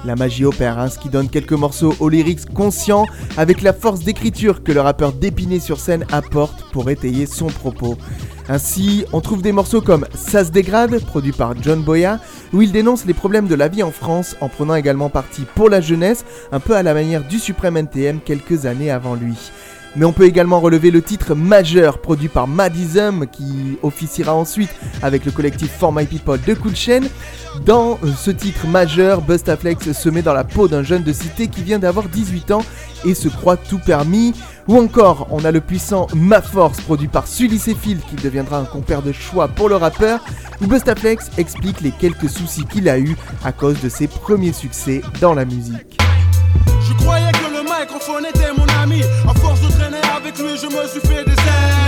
La 0.04 0.14
magie 0.14 0.44
opère, 0.44 0.78
hein, 0.78 0.90
ce 0.90 0.98
qui 0.98 1.08
donne 1.08 1.30
quelques 1.30 1.54
morceaux 1.54 1.94
aux 2.00 2.10
lyrics 2.10 2.52
conscients 2.52 3.06
avec 3.38 3.62
la 3.62 3.72
force 3.72 4.00
d'écriture 4.00 4.62
que 4.62 4.72
le 4.72 4.82
rappeur 4.82 5.14
dépiné 5.14 5.58
sur 5.58 5.80
scène 5.80 6.04
apporte 6.12 6.62
pour 6.70 6.90
étayer 6.90 7.24
son 7.24 7.46
propos. 7.46 7.96
Ainsi, 8.52 9.04
on 9.12 9.20
trouve 9.20 9.42
des 9.42 9.52
morceaux 9.52 9.80
comme 9.80 10.06
Ça 10.12 10.44
se 10.44 10.50
dégrade, 10.50 10.98
produit 11.04 11.30
par 11.30 11.54
John 11.62 11.84
Boya, 11.84 12.18
où 12.52 12.62
il 12.62 12.72
dénonce 12.72 13.06
les 13.06 13.14
problèmes 13.14 13.46
de 13.46 13.54
la 13.54 13.68
vie 13.68 13.84
en 13.84 13.92
France 13.92 14.34
en 14.40 14.48
prenant 14.48 14.74
également 14.74 15.08
parti 15.08 15.42
pour 15.54 15.70
la 15.70 15.80
jeunesse, 15.80 16.24
un 16.50 16.58
peu 16.58 16.74
à 16.74 16.82
la 16.82 16.92
manière 16.92 17.22
du 17.22 17.38
Suprême 17.38 17.76
NTM 17.76 18.18
quelques 18.18 18.66
années 18.66 18.90
avant 18.90 19.14
lui. 19.14 19.52
Mais 19.96 20.04
on 20.04 20.12
peut 20.12 20.24
également 20.24 20.60
relever 20.60 20.90
le 20.90 21.02
titre 21.02 21.34
majeur 21.34 21.98
produit 21.98 22.28
par 22.28 22.46
Madism 22.46 23.26
qui 23.26 23.78
officiera 23.82 24.34
ensuite 24.34 24.70
avec 25.02 25.24
le 25.24 25.32
collectif 25.32 25.70
For 25.78 25.92
My 25.92 26.06
People 26.06 26.38
de 26.46 26.54
Cool 26.54 26.76
Chain. 26.76 27.00
Dans 27.66 27.98
ce 28.16 28.30
titre 28.30 28.66
majeur, 28.68 29.20
Bustaflex 29.20 29.92
se 29.92 30.08
met 30.08 30.22
dans 30.22 30.32
la 30.32 30.44
peau 30.44 30.68
d'un 30.68 30.84
jeune 30.84 31.02
de 31.02 31.12
cité 31.12 31.48
qui 31.48 31.62
vient 31.62 31.80
d'avoir 31.80 32.08
18 32.08 32.52
ans 32.52 32.62
et 33.04 33.14
se 33.14 33.28
croit 33.28 33.56
tout 33.56 33.78
permis. 33.78 34.32
Ou 34.68 34.76
encore, 34.78 35.26
on 35.30 35.44
a 35.44 35.50
le 35.50 35.60
puissant 35.60 36.06
Ma 36.14 36.40
Force 36.40 36.80
produit 36.80 37.08
par 37.08 37.26
Sully 37.26 37.58
Phil 37.58 37.98
qui 37.98 38.16
deviendra 38.22 38.58
un 38.58 38.64
compère 38.64 39.02
de 39.02 39.10
choix 39.10 39.48
pour 39.48 39.68
le 39.68 39.74
rappeur, 39.74 40.20
où 40.62 40.66
Bustaflex 40.66 41.30
explique 41.38 41.80
les 41.80 41.90
quelques 41.90 42.28
soucis 42.28 42.64
qu'il 42.64 42.88
a 42.88 42.98
eu 42.98 43.16
à 43.44 43.50
cause 43.50 43.80
de 43.80 43.88
ses 43.88 44.06
premiers 44.06 44.52
succès 44.52 45.02
dans 45.20 45.34
la 45.34 45.44
musique. 45.44 45.98
Le 47.90 47.94
microphone 47.94 48.26
était 48.26 48.52
mon 48.52 48.66
ami. 48.82 49.02
À 49.28 49.34
force 49.40 49.60
de 49.60 49.68
traîner 49.68 50.00
avec 50.16 50.38
lui, 50.38 50.56
je 50.56 50.66
me 50.66 50.86
suis 50.86 51.00
fait 51.00 51.24
des 51.24 51.36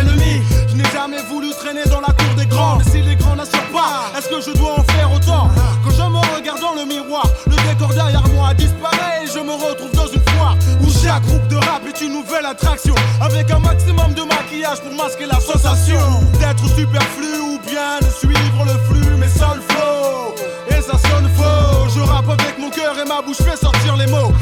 ennemis. 0.01 0.43
Je 0.69 0.77
n'ai 0.77 0.89
jamais 0.93 1.23
voulu 1.29 1.51
traîner 1.51 1.85
dans 1.87 2.01
la 2.01 2.13
cour 2.13 2.35
des 2.37 2.47
grands. 2.47 2.77
Mais 2.77 2.85
si 2.85 3.03
les 3.03 3.17
grands 3.17 3.37
n'assurent 3.37 3.73
pas, 3.73 4.11
est-ce 4.17 4.29
que 4.29 4.41
je 4.41 4.57
dois 4.57 4.81
en 4.81 4.85
faire 4.85 5.13
autant? 5.13 5.49
Quand 5.85 5.91
je 5.91 6.03
me 6.03 6.37
regarde 6.37 6.61
dans 6.61 6.75
le 6.75 6.85
miroir, 6.87 7.27
le 7.47 7.57
décor 7.69 7.93
derrière 7.95 8.27
moi 8.35 8.55
disparaît 8.55 9.25
et 9.25 9.27
je 9.27 9.39
me 9.39 9.53
retrouve 9.53 9.93
dans 9.93 10.07
une 10.07 10.23
foire 10.31 10.57
où 10.81 10.91
chaque 10.91 11.23
groupe 11.23 11.47
de 11.49 11.57
rap 11.57 11.83
est 11.87 12.01
une 12.01 12.13
nouvelle 12.13 12.47
attraction. 12.47 12.95
Avec 13.21 13.51
un 13.51 13.59
maximum 13.59 14.15
de 14.15 14.23
maquillage 14.23 14.81
pour 14.81 14.95
masquer 14.95 15.27
la 15.27 15.41
sensation 15.41 16.01
d'être 16.41 16.67
superflu 16.75 17.39
ou 17.43 17.59
bien 17.69 17.99
de 18.01 18.11
suivre 18.11 18.65
le 18.67 18.77
flux, 18.89 19.17
mais 19.19 19.27
le 19.27 19.63
flow. 19.69 20.35
Et 20.69 20.81
ça 20.81 20.99
sonne 21.09 21.29
faux. 21.37 21.89
Je 21.95 22.01
rappe 22.01 22.29
avec 22.29 22.59
mon 22.59 22.71
cœur 22.71 22.95
et 22.99 23.07
ma 23.07 23.23
bouche 23.23 23.39
fait 23.39 23.57
sortir 23.57 23.97
les 23.97 24.07
mots. 24.07 24.33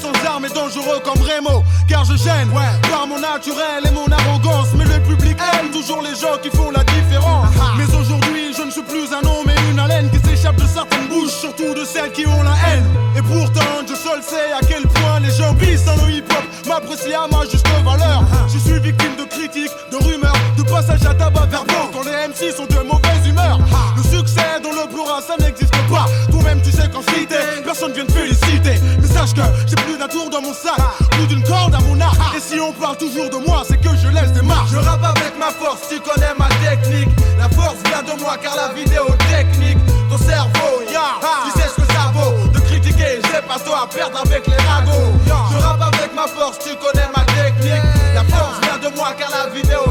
Sans 0.00 0.12
armes 0.26 0.44
et 0.46 0.54
dangereux 0.54 1.00
comme 1.04 1.20
Remo. 1.22 1.64
Car 1.88 2.04
je 2.04 2.16
gêne 2.16 2.50
par 2.90 3.06
mon 3.06 3.18
naturel 3.18 3.84
et 3.84 3.90
mon 3.90 4.06
arrogance. 4.06 4.68
Mais 4.76 4.84
le 4.84 5.00
public 5.02 5.36
aime 5.54 5.70
toujours 5.70 6.02
les 6.02 6.14
gens 6.14 6.38
qui 6.42 6.50
font 6.50 6.70
la 6.70 6.84
différence. 6.84 7.48
Mais 7.76 7.86
aujourd'hui, 7.94 8.54
je 8.56 8.62
ne 8.62 8.70
suis 8.70 8.82
plus 8.82 9.12
un 9.12 9.26
homme 9.26 9.48
et 9.50 9.70
une 9.70 9.78
haleine 9.78 10.10
qui 10.10 10.18
s'échappe 10.28 10.56
de 10.56 10.66
certaines 10.66 11.08
bouches, 11.08 11.32
surtout 11.32 11.74
de 11.74 11.84
celles 11.84 12.12
qui 12.12 12.26
ont 12.26 12.42
la 12.42 12.54
haine. 12.68 12.86
Et 13.16 13.22
pourtant, 13.22 13.82
je 13.88 13.94
seul 13.94 14.22
sais 14.22 14.52
à 14.52 14.60
quel 14.66 14.82
point 14.82 15.20
les 15.20 15.30
gens 15.30 15.54
pissent 15.54 15.84
dans 15.84 15.96
le 16.04 16.12
hip-hop 16.12 16.44
m'apprécient 16.68 17.24
à 17.24 17.28
ma 17.28 17.42
juste 17.50 17.66
valeur. 17.84 18.22
Je 18.52 18.58
suis 18.58 18.78
victime 18.80 19.16
de 19.16 19.24
critiques, 19.24 19.72
de 19.90 19.96
rumeurs, 19.96 20.37
de 20.68 20.72
passages 20.72 21.06
à 21.06 21.14
tabac 21.14 21.46
verbaux 21.46 21.90
quand 21.92 22.04
les 22.04 22.28
MC 22.28 22.54
sont 22.54 22.66
de 22.66 22.82
mauvaise 22.86 23.26
humeur. 23.26 23.58
Le 23.96 24.02
succès 24.02 24.60
dans 24.62 24.70
le 24.70 24.88
plural, 24.88 25.22
ça 25.26 25.36
n'existe 25.42 25.74
pas. 25.88 26.06
Toi-même, 26.30 26.60
tu 26.62 26.70
sais 26.70 26.88
qu'en 26.88 27.02
cité, 27.02 27.36
personne 27.64 27.92
vient 27.92 28.04
te 28.04 28.12
féliciter. 28.12 28.80
Mais 29.00 29.06
sache 29.06 29.34
que 29.34 29.42
j'ai 29.66 29.76
plus 29.76 29.98
d'un 29.98 30.08
tour 30.08 30.28
dans 30.30 30.42
mon 30.42 30.52
sac, 30.52 30.76
plus 31.10 31.26
d'une 31.26 31.42
corde 31.42 31.74
à 31.74 31.80
mon 31.80 32.00
arc. 32.00 32.16
Et 32.36 32.40
si 32.40 32.60
on 32.60 32.72
parle 32.72 32.96
toujours 32.96 33.30
de 33.30 33.36
moi, 33.36 33.62
c'est 33.66 33.78
que 33.78 33.90
je 33.96 34.08
laisse 34.08 34.32
des 34.32 34.42
marques. 34.42 34.68
Je 34.70 34.76
rappe 34.76 35.04
avec 35.04 35.38
ma 35.38 35.50
force, 35.50 35.88
tu 35.88 36.00
connais 36.00 36.34
ma 36.38 36.48
technique. 36.64 37.08
La 37.38 37.48
force 37.48 37.78
vient 37.86 38.02
de 38.02 38.20
moi 38.20 38.36
car 38.42 38.54
la 38.56 38.72
vidéo 38.74 39.06
technique, 39.30 39.78
ton 40.10 40.18
cerveau, 40.18 40.82
ya, 40.92 41.16
tu 41.44 41.60
sais 41.60 41.68
ce 41.68 41.80
que 41.80 41.92
ça 41.92 42.12
vaut. 42.14 42.48
De 42.52 42.60
critiquer, 42.60 43.20
j'ai 43.24 43.42
pas 43.46 43.58
toi 43.64 43.84
à 43.84 43.86
perdre 43.86 44.20
avec 44.24 44.46
les 44.46 44.62
ragots. 44.68 45.12
Je 45.26 45.56
rappe 45.62 45.82
avec 45.94 46.14
ma 46.14 46.26
force, 46.26 46.58
tu 46.58 46.74
connais 46.76 47.08
ma 47.16 47.24
technique. 47.24 47.82
La 48.14 48.24
force 48.24 48.60
vient 48.62 48.90
de 48.90 48.94
moi 48.96 49.14
car 49.18 49.30
la 49.30 49.48
vidéo 49.54 49.87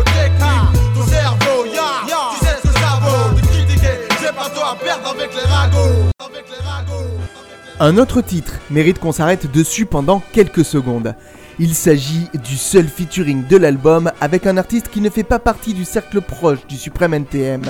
Un 7.79 7.97
autre 7.97 8.21
titre 8.21 8.53
mérite 8.71 8.97
qu'on 8.99 9.11
s'arrête 9.11 9.51
dessus 9.51 9.85
pendant 9.85 10.19
quelques 10.33 10.65
secondes. 10.65 11.13
Il 11.59 11.75
s'agit 11.75 12.27
du 12.43 12.57
seul 12.57 12.87
featuring 12.87 13.45
de 13.47 13.55
l'album 13.57 14.11
avec 14.19 14.47
un 14.47 14.57
artiste 14.57 14.89
qui 14.89 14.99
ne 14.99 15.09
fait 15.09 15.23
pas 15.23 15.39
partie 15.39 15.73
du 15.73 15.85
cercle 15.85 16.21
proche 16.21 16.65
du 16.67 16.75
suprême 16.75 17.13
NTM. 17.13 17.61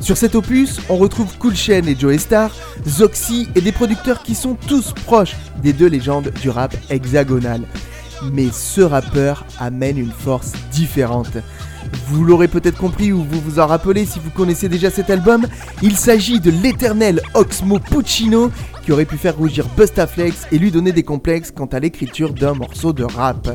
Sur 0.00 0.16
cet 0.16 0.34
opus, 0.34 0.80
on 0.88 0.96
retrouve 0.96 1.36
Cool 1.38 1.54
Chain 1.54 1.82
et 1.86 1.96
Joe 1.98 2.16
Star, 2.16 2.50
Zoxy 2.86 3.48
et 3.54 3.60
des 3.60 3.72
producteurs 3.72 4.22
qui 4.22 4.34
sont 4.34 4.54
tous 4.54 4.92
proches 5.04 5.36
des 5.62 5.74
deux 5.74 5.88
légendes 5.88 6.32
du 6.40 6.48
rap 6.48 6.74
hexagonal. 6.88 7.62
Mais 8.32 8.48
ce 8.50 8.80
rappeur 8.80 9.44
amène 9.58 9.98
une 9.98 10.12
force 10.12 10.52
différente. 10.70 11.36
Vous 12.08 12.24
l'aurez 12.24 12.48
peut-être 12.48 12.78
compris 12.78 13.12
ou 13.12 13.22
vous 13.22 13.40
vous 13.40 13.58
en 13.58 13.66
rappelez 13.66 14.04
si 14.04 14.18
vous 14.18 14.30
connaissez 14.30 14.68
déjà 14.68 14.90
cet 14.90 15.10
album, 15.10 15.46
il 15.82 15.96
s'agit 15.96 16.40
de 16.40 16.50
l'éternel 16.50 17.20
Oxmo 17.34 17.78
Puccino 17.78 18.50
qui 18.84 18.92
aurait 18.92 19.04
pu 19.04 19.16
faire 19.16 19.36
rougir 19.36 19.66
Bustaflex 19.76 20.46
et 20.50 20.58
lui 20.58 20.70
donner 20.70 20.92
des 20.92 21.02
complexes 21.02 21.50
quant 21.50 21.66
à 21.66 21.78
l'écriture 21.78 22.32
d'un 22.32 22.54
morceau 22.54 22.92
de 22.92 23.04
rap. 23.04 23.48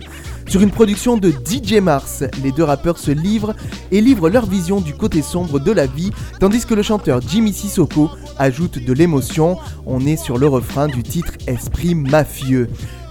Sur 0.47 0.61
une 0.61 0.71
production 0.71 1.17
de 1.17 1.29
DJ 1.29 1.81
Mars, 1.81 2.23
les 2.41 2.53
deux 2.53 2.63
rappeurs 2.63 2.97
se 2.97 3.11
livrent 3.11 3.53
et 3.91 3.99
livrent 3.99 4.29
leur 4.29 4.45
vision 4.45 4.79
du 4.79 4.93
côté 4.93 5.21
sombre 5.21 5.59
de 5.59 5.71
la 5.71 5.85
vie, 5.85 6.11
tandis 6.39 6.65
que 6.65 6.73
le 6.73 6.81
chanteur 6.81 7.19
Jimmy 7.21 7.51
Sissoko 7.51 8.09
ajoute 8.39 8.83
de 8.83 8.93
l'émotion. 8.93 9.57
On 9.85 10.05
est 10.05 10.15
sur 10.15 10.37
le 10.37 10.47
refrain 10.47 10.87
du 10.87 11.03
titre 11.03 11.33
Esprit 11.47 11.95
mafieux. 11.95 12.69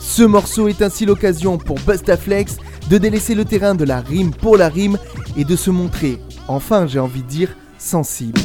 Ce 0.09 0.23
morceau 0.23 0.69
est 0.69 0.81
ainsi 0.83 1.05
l'occasion 1.05 1.59
pour 1.59 1.79
Bustaflex 1.81 2.57
de 2.89 2.97
délaisser 2.97 3.35
le 3.35 3.45
terrain 3.45 3.75
de 3.75 3.85
la 3.85 4.01
rime 4.01 4.31
pour 4.31 4.57
la 4.57 4.69
rime 4.69 4.97
et 5.37 5.45
de 5.45 5.57
se 5.57 5.69
montrer, 5.69 6.19
enfin 6.49 6.87
j'ai 6.87 7.01
envie 7.01 7.23
de 7.23 7.29
dire, 7.29 7.51
sensible. 7.77 8.41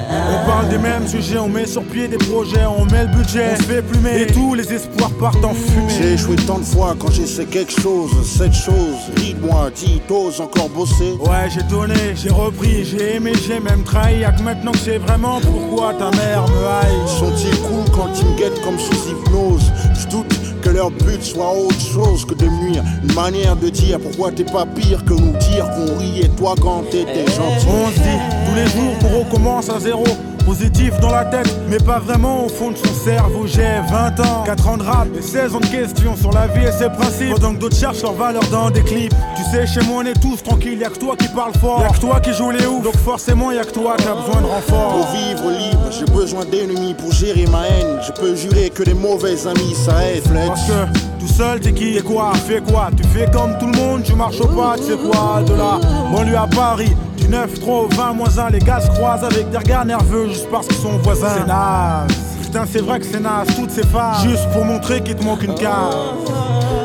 On 0.00 0.46
parle 0.46 0.68
des 0.70 0.78
mêmes 0.78 1.06
sujets, 1.06 1.38
on 1.38 1.48
met 1.48 1.66
sur 1.66 1.84
pied 1.84 2.08
des 2.08 2.16
projets, 2.16 2.64
on 2.64 2.86
met 2.86 3.04
le 3.04 3.16
budget, 3.16 3.50
on 3.52 3.56
se 3.56 3.62
fait 3.62 3.82
plumer, 3.82 4.22
et 4.22 4.26
tous 4.26 4.54
les 4.54 4.72
espoirs 4.72 5.12
partent 5.20 5.44
en 5.44 5.54
fumée. 5.54 5.92
J'ai 5.96 6.14
échoué 6.14 6.34
tant 6.46 6.58
de 6.58 6.64
fois 6.64 6.96
quand 6.98 7.12
j'essaie 7.12 7.44
quelque 7.44 7.80
chose, 7.80 8.10
cette 8.24 8.54
chose, 8.54 8.96
dis-moi, 9.16 9.70
dis, 9.76 10.00
t'oses 10.08 10.40
encore 10.40 10.70
bosser 10.70 11.12
Ouais, 11.20 11.48
j'ai 11.54 11.62
donné, 11.64 12.16
j'ai 12.16 12.30
repris, 12.30 12.84
j'ai 12.84 13.16
aimé, 13.16 13.32
j'ai 13.46 13.60
même 13.60 13.84
trahi. 13.84 14.20
Y'a 14.20 14.32
que 14.32 14.42
maintenant 14.42 14.72
que 14.72 14.78
j'ai 14.78 14.98
vraiment 14.98 15.40
pourquoi 15.40 15.94
ta 15.94 16.10
mère 16.10 16.48
me 16.48 16.66
haït. 16.66 17.08
Sont-ils 17.08 17.60
cool 17.60 17.84
quand 17.94 18.08
ils 18.18 18.26
me 18.26 18.38
guettent 18.38 18.62
comme 18.64 18.78
sous 18.78 19.10
hypnose 19.10 19.70
Je 19.94 20.08
doute 20.08 20.51
leur 20.72 20.90
but 20.90 21.22
soit 21.22 21.52
autre 21.52 21.80
chose 21.80 22.24
que 22.24 22.34
de 22.34 22.46
nuire. 22.46 22.82
Une 23.02 23.14
manière 23.14 23.56
de 23.56 23.68
dire 23.68 24.00
pourquoi 24.00 24.32
t'es 24.32 24.44
pas 24.44 24.66
pire 24.66 25.04
que 25.04 25.12
nous 25.12 25.36
dire 25.38 25.68
qu'on 25.70 25.98
riait 25.98 26.30
toi 26.36 26.54
quand 26.60 26.82
t'étais 26.90 27.26
gentil. 27.26 27.66
On 27.68 27.88
se 27.90 27.98
dit, 27.98 28.18
tous 28.46 28.54
les 28.54 28.66
jours 28.66 28.98
qu'on 29.00 29.18
recommence 29.24 29.68
à 29.68 29.78
zéro. 29.78 30.04
Positif 30.44 30.98
dans 31.00 31.10
la 31.10 31.24
tête, 31.24 31.50
mais 31.68 31.78
pas 31.78 31.98
vraiment 31.98 32.44
au 32.44 32.48
fond 32.48 32.72
de 32.72 32.76
son 32.76 32.92
cerveau. 33.04 33.46
J'ai 33.46 33.80
20 33.90 34.20
ans, 34.20 34.42
4 34.44 34.68
ans 34.68 34.76
de 34.76 34.82
rap 34.82 35.08
et 35.16 35.22
16 35.22 35.54
ans 35.54 35.60
de 35.60 35.66
questions 35.66 36.16
sur 36.16 36.32
la 36.32 36.46
vie 36.48 36.66
et 36.66 36.72
ses 36.72 36.90
principes. 36.90 37.34
Pendant 37.34 37.54
que 37.54 37.60
d'autres 37.60 37.76
cherchent 37.76 38.02
leur 38.02 38.12
valeur 38.12 38.42
dans 38.50 38.70
des 38.70 38.82
clips. 38.82 39.14
Tu 39.36 39.42
sais, 39.50 39.66
chez 39.66 39.80
moi 39.86 40.02
on 40.04 40.06
est 40.06 40.20
tous 40.20 40.42
tranquilles, 40.42 40.78
y'a 40.78 40.90
que 40.90 40.98
toi 40.98 41.16
qui 41.16 41.28
parle 41.28 41.54
fort. 41.54 41.80
Y'a 41.80 41.90
que 41.90 42.00
toi 42.00 42.20
qui 42.20 42.32
joue 42.32 42.50
les 42.50 42.66
oufs, 42.66 42.82
donc 42.82 42.96
forcément 42.96 43.50
y'a 43.52 43.64
que 43.64 43.72
toi 43.72 43.96
qui 43.96 44.06
a 44.08 44.14
besoin 44.14 44.40
de 44.42 44.46
renfort. 44.46 44.92
Pour 44.92 45.06
vivre 45.12 45.50
libre, 45.50 45.90
j'ai 45.90 46.12
besoin 46.12 46.44
d'ennemis 46.44 46.94
pour 46.94 47.12
gérer 47.12 47.46
ma 47.46 47.68
haine. 47.68 48.00
Je 48.06 48.12
peux 48.12 48.34
jurer 48.34 48.70
que 48.70 48.82
les 48.82 48.94
mauvais 48.94 49.46
amis 49.46 49.74
ça 49.74 50.04
aide. 50.06 50.24
Parce 50.48 50.66
que 50.66 50.98
tout 51.20 51.32
seul 51.32 51.60
t'es 51.60 51.72
qui 51.72 51.96
et 51.96 52.02
quoi? 52.02 52.32
Fais 52.46 52.60
quoi? 52.60 52.90
Tu 52.96 53.04
fais 53.04 53.30
comme 53.30 53.56
tout 53.58 53.66
le 53.66 53.78
monde, 53.78 54.02
tu 54.02 54.14
marches 54.14 54.40
au 54.40 54.48
pas, 54.48 54.74
tu 54.76 54.84
sais 54.84 54.98
quoi? 54.98 55.42
De 55.46 55.54
là, 55.54 55.78
banlieue 56.12 56.36
à 56.36 56.46
Paris, 56.46 56.96
9 57.32 57.60
3 57.60 57.78
au 57.84 57.88
20 57.88 58.12
moins 58.12 58.38
1, 58.38 58.50
les 58.50 58.58
gars 58.58 58.78
se 58.78 58.88
croisent 58.88 59.24
avec 59.24 59.48
des 59.48 59.56
regards 59.56 59.86
nerveux 59.86 60.28
juste 60.28 60.50
parce 60.50 60.66
qu'ils 60.66 60.76
sont 60.76 60.98
voisins. 60.98 61.28
C'est 61.38 61.46
naze. 61.46 62.12
Putain, 62.42 62.64
c'est 62.70 62.82
vrai 62.82 63.00
que 63.00 63.06
c'est 63.06 63.20
naze, 63.20 63.48
toutes 63.56 63.70
ces 63.70 63.86
phases. 63.86 64.22
Juste 64.22 64.50
pour 64.52 64.66
montrer 64.66 65.00
qu'il 65.00 65.14
te 65.14 65.24
manque 65.24 65.42
une 65.42 65.54
case. 65.54 65.96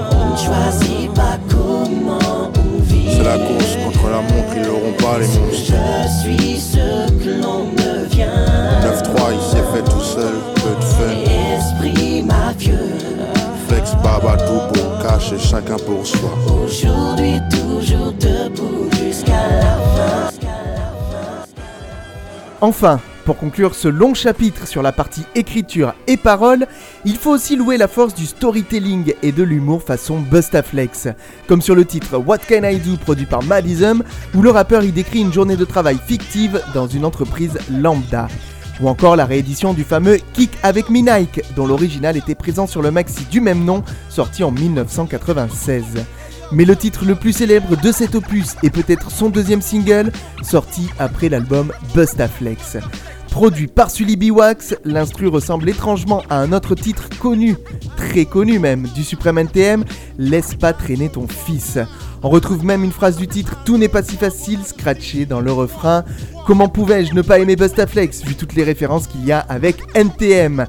On 0.10 0.32
ne 0.32 0.38
choisit 0.38 1.13
pas 1.13 1.38
comment 1.50 2.50
on 2.56 2.82
vit. 2.82 3.10
C'est 3.12 3.24
la 3.24 3.38
course 3.39 3.75
contre 3.84 4.08
la 4.10 4.22
montre, 4.22 4.54
ils 4.56 4.63
l'auront 4.63 4.94
pas 4.94 5.20
les 5.20 5.27
monstres. 5.27 5.74
Je 5.74 6.22
suis 6.22 6.58
ce 6.62 7.12
que 7.12 7.42
l'on 7.44 7.66
devient. 7.75 8.32
9-3, 8.84 9.34
il 9.34 9.42
s'est 9.51 9.66
fait 9.74 9.84
tout 9.84 10.01
seul, 10.01 10.34
peu 10.56 10.74
de 10.80 10.86
fun. 10.86 11.12
Esprit 11.58 12.24
mafieux. 12.24 12.96
Flex, 13.68 13.96
baba, 13.96 14.38
tout 14.38 14.80
pour 14.80 15.04
cash 15.04 15.34
et 15.34 15.39
chacun 15.39 15.75
pour 15.86 16.08
soi. 16.08 16.30
Aujourd'hui, 16.46 17.07
Enfin, 22.60 23.00
pour 23.24 23.38
conclure 23.38 23.76
ce 23.76 23.88
long 23.88 24.16
chapitre 24.16 24.68
sur 24.68 24.82
la 24.82 24.92
partie 24.92 25.26
écriture 25.36 25.94
et 26.08 26.18
parole, 26.18 26.66
il 27.06 27.16
faut 27.16 27.30
aussi 27.30 27.56
louer 27.56 27.78
la 27.78 27.88
force 27.88 28.16
du 28.16 28.26
storytelling 28.26 29.14
et 29.22 29.32
de 29.32 29.44
l'humour 29.44 29.84
façon 29.84 30.22
Bustaflex, 30.22 31.10
comme 31.48 31.62
sur 31.62 31.76
le 31.76 31.86
titre 31.86 32.18
What 32.18 32.40
Can 32.50 32.64
I 32.64 32.80
Do 32.80 32.98
produit 32.98 33.28
par 33.28 33.44
Madism, 33.44 34.02
où 34.34 34.42
le 34.42 34.50
rappeur 34.50 34.84
y 34.84 34.92
décrit 34.92 35.20
une 35.20 35.34
journée 35.34 35.56
de 35.56 35.66
travail 35.66 35.98
fictive 36.04 36.60
dans 36.74 36.88
une 36.88 37.06
entreprise 37.06 37.60
lambda. 37.70 38.28
Ou 38.82 38.90
encore 38.90 39.16
la 39.16 39.26
réédition 39.26 39.74
du 39.74 39.84
fameux 39.84 40.18
Kick 40.34 40.52
avec 40.64 40.90
Me 40.90 41.00
Nike, 41.00 41.42
dont 41.56 41.68
l'original 41.68 42.18
était 42.18 42.36
présent 42.36 42.66
sur 42.66 42.82
le 42.82 42.90
maxi 42.90 43.26
du 43.26 43.40
même 43.40 43.66
nom, 43.66 43.84
sorti 44.10 44.44
en 44.44 44.52
1996. 44.52 45.84
Mais 46.51 46.66
le 46.66 46.75
titre 46.75 47.06
le 47.06 47.16
plus 47.16 47.34
célèbre 47.34 47.75
de 47.75 47.92
cet 47.92 48.16
opus 48.16 48.56
est 48.63 48.70
peut-être 48.70 49.12
son 49.12 49.30
deuxième 49.30 49.62
single, 49.62 50.12
sorti 50.44 50.89
après 50.98 51.30
l'album 51.30 51.74
Bustaflex. 51.94 52.77
Produit 53.30 53.68
par 53.68 53.92
Sully 53.92 54.16
Biwax, 54.16 54.75
l'instru 54.84 55.27
ressemble 55.27 55.70
étrangement 55.70 56.24
à 56.30 56.39
un 56.39 56.54
autre 56.54 56.74
titre 56.74 57.10
connu, 57.20 57.56
très 57.96 58.25
connu 58.25 58.58
même, 58.58 58.88
du 58.96 59.04
Supreme 59.04 59.38
NTM, 59.38 59.84
Laisse 60.18 60.56
pas 60.56 60.74
traîner 60.74 61.10
ton 61.10 61.27
fils. 61.27 61.77
On 62.24 62.30
retrouve 62.30 62.66
même 62.66 62.84
une 62.84 62.92
phrase 62.92 63.18
du 63.18 63.27
titre 63.27 63.58
Tout 63.63 63.77
n'est 63.77 63.89
pas 63.89 64.01
si 64.01 64.16
facile, 64.16 64.60
scratché 64.66 65.25
dans 65.25 65.39
le 65.39 65.51
refrain. 65.51 66.04
Comment 66.48 66.68
pouvais-je 66.68 67.13
ne 67.13 67.22
pas 67.22 67.38
aimer 67.39 67.56
Bustaflex 67.56 68.24
vu 68.24 68.34
toutes 68.34 68.56
les 68.56 68.63
références 68.63 69.06
qu'il 69.06 69.24
y 69.25 69.32
a 69.32 69.39
avec 69.39 69.77
NTM 69.94 70.66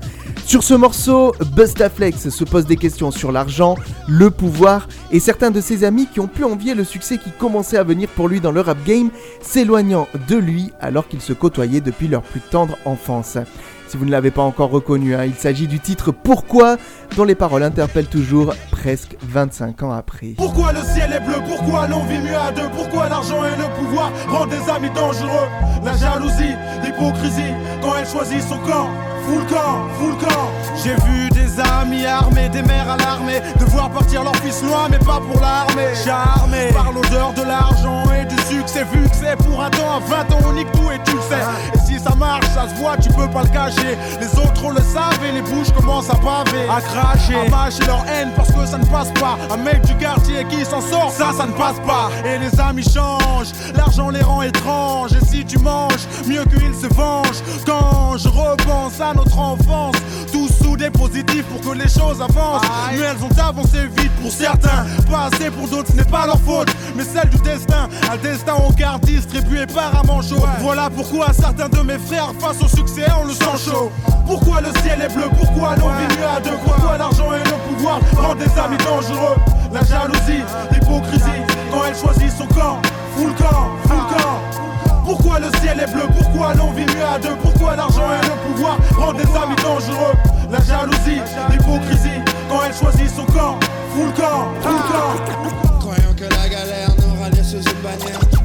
Sur 0.48 0.62
ce 0.62 0.72
morceau, 0.72 1.34
Bustaflex 1.52 2.30
se 2.30 2.42
pose 2.42 2.64
des 2.64 2.78
questions 2.78 3.10
sur 3.10 3.32
l'argent, 3.32 3.74
le 4.08 4.30
pouvoir 4.30 4.88
et 5.10 5.20
certains 5.20 5.50
de 5.50 5.60
ses 5.60 5.84
amis 5.84 6.06
qui 6.10 6.20
ont 6.20 6.26
pu 6.26 6.42
envier 6.42 6.74
le 6.74 6.84
succès 6.84 7.18
qui 7.18 7.30
commençait 7.32 7.76
à 7.76 7.84
venir 7.84 8.08
pour 8.08 8.28
lui 8.28 8.40
dans 8.40 8.50
le 8.50 8.62
rap 8.62 8.82
game, 8.86 9.10
s'éloignant 9.42 10.08
de 10.26 10.36
lui 10.36 10.72
alors 10.80 11.06
qu'ils 11.06 11.20
se 11.20 11.34
côtoyaient 11.34 11.82
depuis 11.82 12.08
leur 12.08 12.22
plus 12.22 12.40
tendre 12.40 12.78
enfance. 12.86 13.36
Si 13.88 13.98
vous 13.98 14.06
ne 14.06 14.10
l'avez 14.10 14.30
pas 14.30 14.40
encore 14.40 14.70
reconnu, 14.70 15.14
hein, 15.14 15.26
il 15.26 15.34
s'agit 15.34 15.66
du 15.66 15.80
titre 15.80 16.12
Pourquoi, 16.12 16.78
dont 17.14 17.24
les 17.24 17.34
paroles 17.34 17.62
interpellent 17.62 18.06
toujours 18.06 18.54
presque 18.70 19.18
25 19.20 19.82
ans 19.82 19.92
après. 19.92 20.28
Pourquoi 20.38 20.72
le 20.72 20.80
ciel 20.80 21.12
est 21.12 21.26
bleu? 21.26 21.42
Pourquoi 21.46 21.86
l'on 21.88 22.04
vit 22.06 22.20
mieux 22.20 22.36
à 22.36 22.52
deux? 22.52 22.70
Pourquoi 22.74 23.10
l'argent 23.10 23.44
et 23.44 23.56
le 23.58 23.84
pouvoir 23.84 24.10
rendent 24.28 24.48
des 24.48 24.70
amis 24.70 24.90
dangereux? 24.94 25.46
La 25.84 25.94
jalousie, 25.94 26.56
l'hypocrisie, 26.82 27.52
quand 27.82 27.92
elle 28.00 28.08
choisit 28.08 28.40
son 28.40 28.58
camp. 28.60 28.88
Full 29.28 29.44
camp, 29.44 29.90
full 29.98 30.16
camp. 30.16 30.48
J'ai 30.82 30.94
vu 31.04 31.28
des 31.28 31.60
amis 31.60 32.06
armés, 32.06 32.48
des 32.48 32.62
mères 32.62 32.88
alarmées, 32.88 33.42
devoir 33.60 33.90
partir 33.90 34.24
leur 34.24 34.34
fils 34.36 34.62
loin, 34.62 34.88
mais 34.90 34.98
pas 34.98 35.20
pour 35.20 35.38
l'armée. 35.38 35.94
Charmé 36.02 36.72
par 36.72 36.92
l'odeur 36.92 37.34
de 37.34 37.42
l'argent 37.42 38.04
et 38.10 38.17
succès, 38.48 38.84
vu 38.92 39.08
que 39.08 39.16
c'est 39.16 39.36
pour 39.36 39.62
un 39.62 39.70
temps, 39.70 39.96
à 39.96 40.00
20 40.00 40.32
ans 40.34 40.38
on 40.48 40.52
nique 40.52 40.70
tout 40.72 40.90
et 40.90 40.98
tu 41.04 41.16
le 41.16 41.22
sais. 41.22 41.44
Et 41.74 41.78
si 41.86 41.98
ça 41.98 42.14
marche, 42.14 42.46
ça 42.54 42.68
se 42.68 42.74
voit, 42.80 42.96
tu 42.96 43.08
peux 43.10 43.28
pas 43.28 43.42
le 43.42 43.48
cacher. 43.48 43.96
Les 44.20 44.38
autres 44.38 44.70
le 44.70 44.80
savent 44.80 45.20
et 45.28 45.32
les 45.32 45.42
bouches 45.42 45.72
commencent 45.76 46.10
à 46.10 46.16
paver, 46.16 46.68
à 46.68 46.80
cracher, 46.80 47.34
à 47.34 47.50
mâcher 47.50 47.84
leur 47.86 48.04
haine 48.08 48.30
parce 48.36 48.50
que 48.50 48.64
ça 48.66 48.78
ne 48.78 48.86
passe 48.86 49.10
pas. 49.12 49.36
Un 49.52 49.58
mec 49.58 49.82
du 49.82 49.94
quartier 49.96 50.44
qui 50.48 50.64
s'en 50.64 50.80
sort, 50.80 51.10
ça, 51.10 51.32
ça 51.36 51.46
ne 51.46 51.52
passe 51.52 51.78
pas. 51.86 52.10
Et 52.24 52.38
les 52.38 52.60
amis 52.60 52.84
changent, 52.84 53.52
l'argent 53.74 54.10
les 54.10 54.22
rend 54.22 54.42
étranges. 54.42 55.12
Et 55.12 55.24
si 55.24 55.44
tu 55.44 55.58
manges, 55.58 56.06
mieux 56.26 56.44
qu'ils 56.44 56.74
se 56.74 56.92
vengent. 56.94 57.42
Quand 57.66 58.16
je 58.16 58.28
repense 58.28 59.00
à 59.00 59.12
notre 59.14 59.38
enfance, 59.38 59.96
tous 60.32 60.48
soudés 60.62 60.90
positifs 60.90 61.44
pour 61.44 61.60
que 61.60 61.76
les 61.76 61.88
choses 61.88 62.20
avancent. 62.20 62.66
Mais 62.90 62.98
elles 62.98 63.22
ont 63.22 63.48
avancé 63.48 63.86
vite 63.96 64.12
pour 64.22 64.30
certains, 64.30 64.86
pas 65.10 65.28
assez 65.32 65.50
pour 65.50 65.68
d'autres, 65.68 65.90
ce 65.90 65.96
n'est 65.96 66.04
pas 66.04 66.26
leur 66.26 66.40
faute, 66.40 66.68
mais 66.96 67.04
celle 67.04 67.28
du 67.28 67.38
destin. 67.38 67.88
Un 68.10 68.16
destin 68.16 68.54
au 68.54 68.72
quart 68.72 68.98
distribué 69.00 69.66
par 69.66 69.98
un 69.98 70.06
manchot. 70.06 70.44
Voilà 70.60 70.90
pourquoi 70.90 71.32
certains 71.32 71.68
de 71.68 71.80
mes 71.80 71.98
frères, 71.98 72.32
face 72.38 72.62
au 72.62 72.68
succès, 72.68 73.06
on 73.20 73.26
le 73.26 73.32
sent 73.32 73.70
chaud. 73.70 73.90
Pourquoi 74.26 74.60
le 74.60 74.68
ciel 74.82 75.00
est 75.00 75.14
bleu? 75.14 75.28
Pourquoi 75.38 75.76
l'on 75.76 75.88
vit 75.88 76.16
mieux 76.16 76.26
à 76.26 76.40
deux? 76.40 76.56
Pourquoi 76.64 76.98
l'argent 76.98 77.32
et 77.32 77.48
le 77.48 77.74
pouvoir 77.74 78.00
rendent 78.16 78.38
des 78.38 78.58
amis 78.58 78.76
dangereux? 78.78 79.36
La 79.72 79.84
jalousie, 79.84 80.44
l'hypocrisie, 80.72 81.42
quand 81.70 81.84
elle 81.86 81.96
choisit 81.96 82.30
son 82.36 82.46
camp. 82.46 82.80
Full 83.16 83.34
camp, 83.34 83.70
full 83.86 83.96
camp. 83.96 84.67
Pourquoi 85.08 85.40
le 85.40 85.50
ciel 85.62 85.80
est 85.80 85.90
bleu? 85.90 86.02
Pourquoi 86.14 86.52
l'on 86.52 86.70
vit 86.72 86.84
mieux 86.84 87.02
à 87.02 87.18
deux? 87.18 87.34
Pourquoi 87.36 87.74
l'argent 87.76 88.12
et 88.12 88.26
le 88.26 88.52
pouvoir 88.52 88.76
rendent 88.94 89.16
des 89.16 89.22
amis 89.22 89.56
dangereux? 89.56 90.12
La 90.50 90.60
jalousie, 90.60 91.22
l'hypocrisie, 91.48 92.20
quand 92.50 92.60
elle 92.66 92.74
choisit 92.74 93.08
son 93.08 93.24
camp, 93.24 93.58
full 93.94 94.12
camp, 94.12 94.52
full 94.60 94.80
camp. 94.92 95.16
Que 96.14 96.24
la 96.24 96.48
galère 96.48 96.90
nous 96.98 97.44
sous 97.44 97.56
une 97.56 97.80
bannière. 97.80 98.37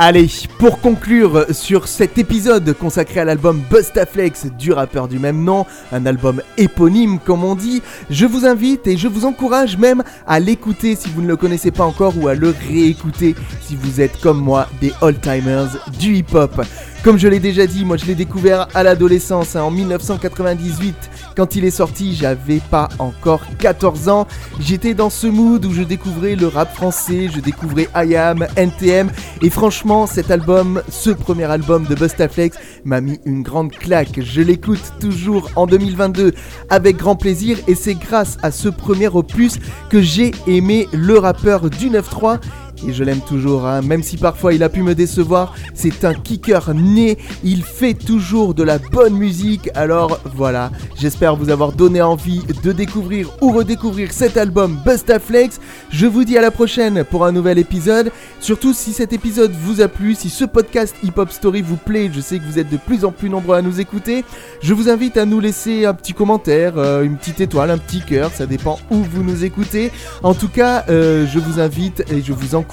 Allez, 0.00 0.30
pour 0.60 0.80
conclure 0.80 1.46
sur 1.50 1.88
cet 1.88 2.18
épisode 2.18 2.72
consacré 2.74 3.18
à 3.18 3.24
l'album 3.24 3.60
Bustaflex 3.68 4.46
du 4.56 4.70
rappeur 4.70 5.08
du 5.08 5.18
même 5.18 5.42
nom, 5.42 5.66
un 5.90 6.06
album 6.06 6.40
éponyme 6.56 7.18
comme 7.18 7.42
on 7.42 7.56
dit, 7.56 7.82
je 8.08 8.24
vous 8.24 8.46
invite 8.46 8.86
et 8.86 8.96
je 8.96 9.08
vous 9.08 9.24
encourage 9.24 9.76
même 9.76 10.04
à 10.24 10.38
l'écouter 10.38 10.94
si 10.94 11.08
vous 11.08 11.20
ne 11.20 11.26
le 11.26 11.36
connaissez 11.36 11.72
pas 11.72 11.82
encore 11.82 12.16
ou 12.16 12.28
à 12.28 12.36
le 12.36 12.54
réécouter 12.68 13.34
si 13.60 13.74
vous 13.74 14.00
êtes 14.00 14.20
comme 14.20 14.38
moi 14.38 14.68
des 14.80 14.92
old-timers 15.00 15.70
du 15.98 16.14
hip-hop. 16.14 16.64
Comme 17.04 17.16
je 17.16 17.28
l'ai 17.28 17.38
déjà 17.38 17.66
dit, 17.66 17.84
moi 17.84 17.96
je 17.96 18.06
l'ai 18.06 18.16
découvert 18.16 18.66
à 18.74 18.82
l'adolescence, 18.82 19.54
hein, 19.54 19.62
en 19.62 19.70
1998. 19.70 20.96
Quand 21.36 21.54
il 21.54 21.64
est 21.64 21.70
sorti, 21.70 22.16
j'avais 22.16 22.60
pas 22.70 22.88
encore 22.98 23.42
14 23.60 24.08
ans. 24.08 24.26
J'étais 24.58 24.94
dans 24.94 25.08
ce 25.08 25.28
mood 25.28 25.64
où 25.64 25.72
je 25.72 25.82
découvrais 25.82 26.34
le 26.34 26.48
rap 26.48 26.74
français, 26.74 27.28
je 27.32 27.38
découvrais 27.38 27.88
IAM, 27.94 28.48
NTM. 28.56 29.10
Et 29.42 29.48
franchement, 29.48 30.08
cet 30.08 30.32
album, 30.32 30.82
ce 30.88 31.10
premier 31.10 31.44
album 31.44 31.86
de 31.86 31.94
Bustaflex, 31.94 32.58
m'a 32.84 33.00
mis 33.00 33.20
une 33.24 33.44
grande 33.44 33.70
claque. 33.70 34.20
Je 34.20 34.40
l'écoute 34.40 34.92
toujours 35.00 35.50
en 35.54 35.68
2022 35.68 36.34
avec 36.68 36.96
grand 36.96 37.14
plaisir. 37.14 37.58
Et 37.68 37.76
c'est 37.76 37.94
grâce 37.94 38.38
à 38.42 38.50
ce 38.50 38.68
premier 38.68 39.06
opus 39.06 39.58
que 39.88 40.02
j'ai 40.02 40.32
aimé 40.48 40.88
le 40.92 41.16
rappeur 41.18 41.70
du 41.70 41.90
9-3 41.90 42.40
et 42.86 42.92
je 42.92 43.04
l'aime 43.04 43.20
toujours, 43.20 43.66
hein. 43.66 43.82
même 43.82 44.02
si 44.02 44.16
parfois 44.16 44.54
il 44.54 44.62
a 44.62 44.68
pu 44.68 44.82
me 44.82 44.94
décevoir, 44.94 45.54
c'est 45.74 46.04
un 46.04 46.14
kicker 46.14 46.74
né, 46.74 47.18
il 47.42 47.62
fait 47.62 47.94
toujours 47.94 48.54
de 48.54 48.62
la 48.62 48.78
bonne 48.78 49.14
musique, 49.14 49.70
alors 49.74 50.20
voilà, 50.36 50.70
j'espère 50.96 51.36
vous 51.36 51.50
avoir 51.50 51.72
donné 51.72 52.00
envie 52.00 52.42
de 52.62 52.72
découvrir 52.72 53.30
ou 53.40 53.52
redécouvrir 53.52 54.12
cet 54.12 54.36
album 54.36 54.78
Bustaflex, 54.84 55.60
je 55.90 56.06
vous 56.06 56.24
dis 56.24 56.38
à 56.38 56.40
la 56.40 56.50
prochaine 56.50 57.04
pour 57.04 57.24
un 57.24 57.32
nouvel 57.32 57.58
épisode, 57.58 58.12
surtout 58.40 58.72
si 58.72 58.92
cet 58.92 59.12
épisode 59.12 59.52
vous 59.52 59.80
a 59.80 59.88
plu, 59.88 60.14
si 60.14 60.30
ce 60.30 60.44
podcast 60.44 60.94
Hip 61.02 61.12
Hop 61.16 61.32
Story 61.32 61.62
vous 61.62 61.76
plaît, 61.76 62.10
je 62.12 62.20
sais 62.20 62.38
que 62.38 62.44
vous 62.44 62.58
êtes 62.58 62.70
de 62.70 62.76
plus 62.76 63.04
en 63.04 63.10
plus 63.10 63.30
nombreux 63.30 63.56
à 63.56 63.62
nous 63.62 63.80
écouter, 63.80 64.24
je 64.62 64.74
vous 64.74 64.88
invite 64.88 65.16
à 65.16 65.24
nous 65.24 65.40
laisser 65.40 65.84
un 65.84 65.94
petit 65.94 66.14
commentaire, 66.14 66.74
euh, 66.76 67.02
une 67.02 67.16
petite 67.16 67.40
étoile, 67.40 67.70
un 67.70 67.78
petit 67.78 68.02
cœur, 68.02 68.30
ça 68.32 68.46
dépend 68.46 68.78
où 68.90 68.96
vous 68.96 69.22
nous 69.22 69.44
écoutez, 69.44 69.90
en 70.22 70.34
tout 70.34 70.48
cas, 70.48 70.84
euh, 70.88 71.26
je 71.26 71.38
vous 71.38 71.60
invite 71.60 72.04
et 72.10 72.22
je 72.22 72.32
vous 72.32 72.54
encourage 72.54 72.67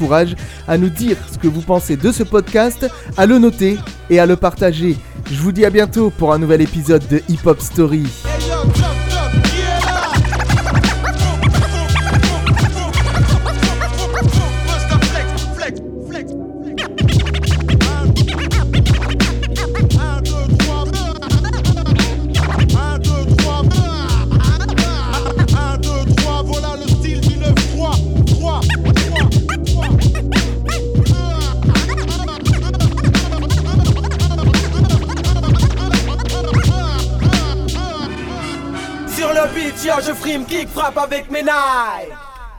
à 0.67 0.77
nous 0.77 0.89
dire 0.89 1.17
ce 1.31 1.37
que 1.37 1.47
vous 1.47 1.61
pensez 1.61 1.97
de 1.97 2.11
ce 2.11 2.23
podcast, 2.23 2.87
à 3.17 3.25
le 3.25 3.39
noter 3.39 3.77
et 4.09 4.19
à 4.19 4.25
le 4.25 4.35
partager. 4.35 4.97
Je 5.31 5.39
vous 5.39 5.51
dis 5.51 5.65
à 5.65 5.69
bientôt 5.69 6.09
pour 6.09 6.33
un 6.33 6.37
nouvel 6.37 6.61
épisode 6.61 7.07
de 7.07 7.21
Hip 7.29 7.45
Hop 7.45 7.61
Story. 7.61 8.05
Frappe 40.67 40.97
avec 40.97 41.29
mes 41.31 41.43
nailles. 41.43 42.15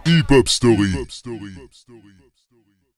Hip 0.07 0.31
Hop 0.31 0.49
Story. 0.49 0.95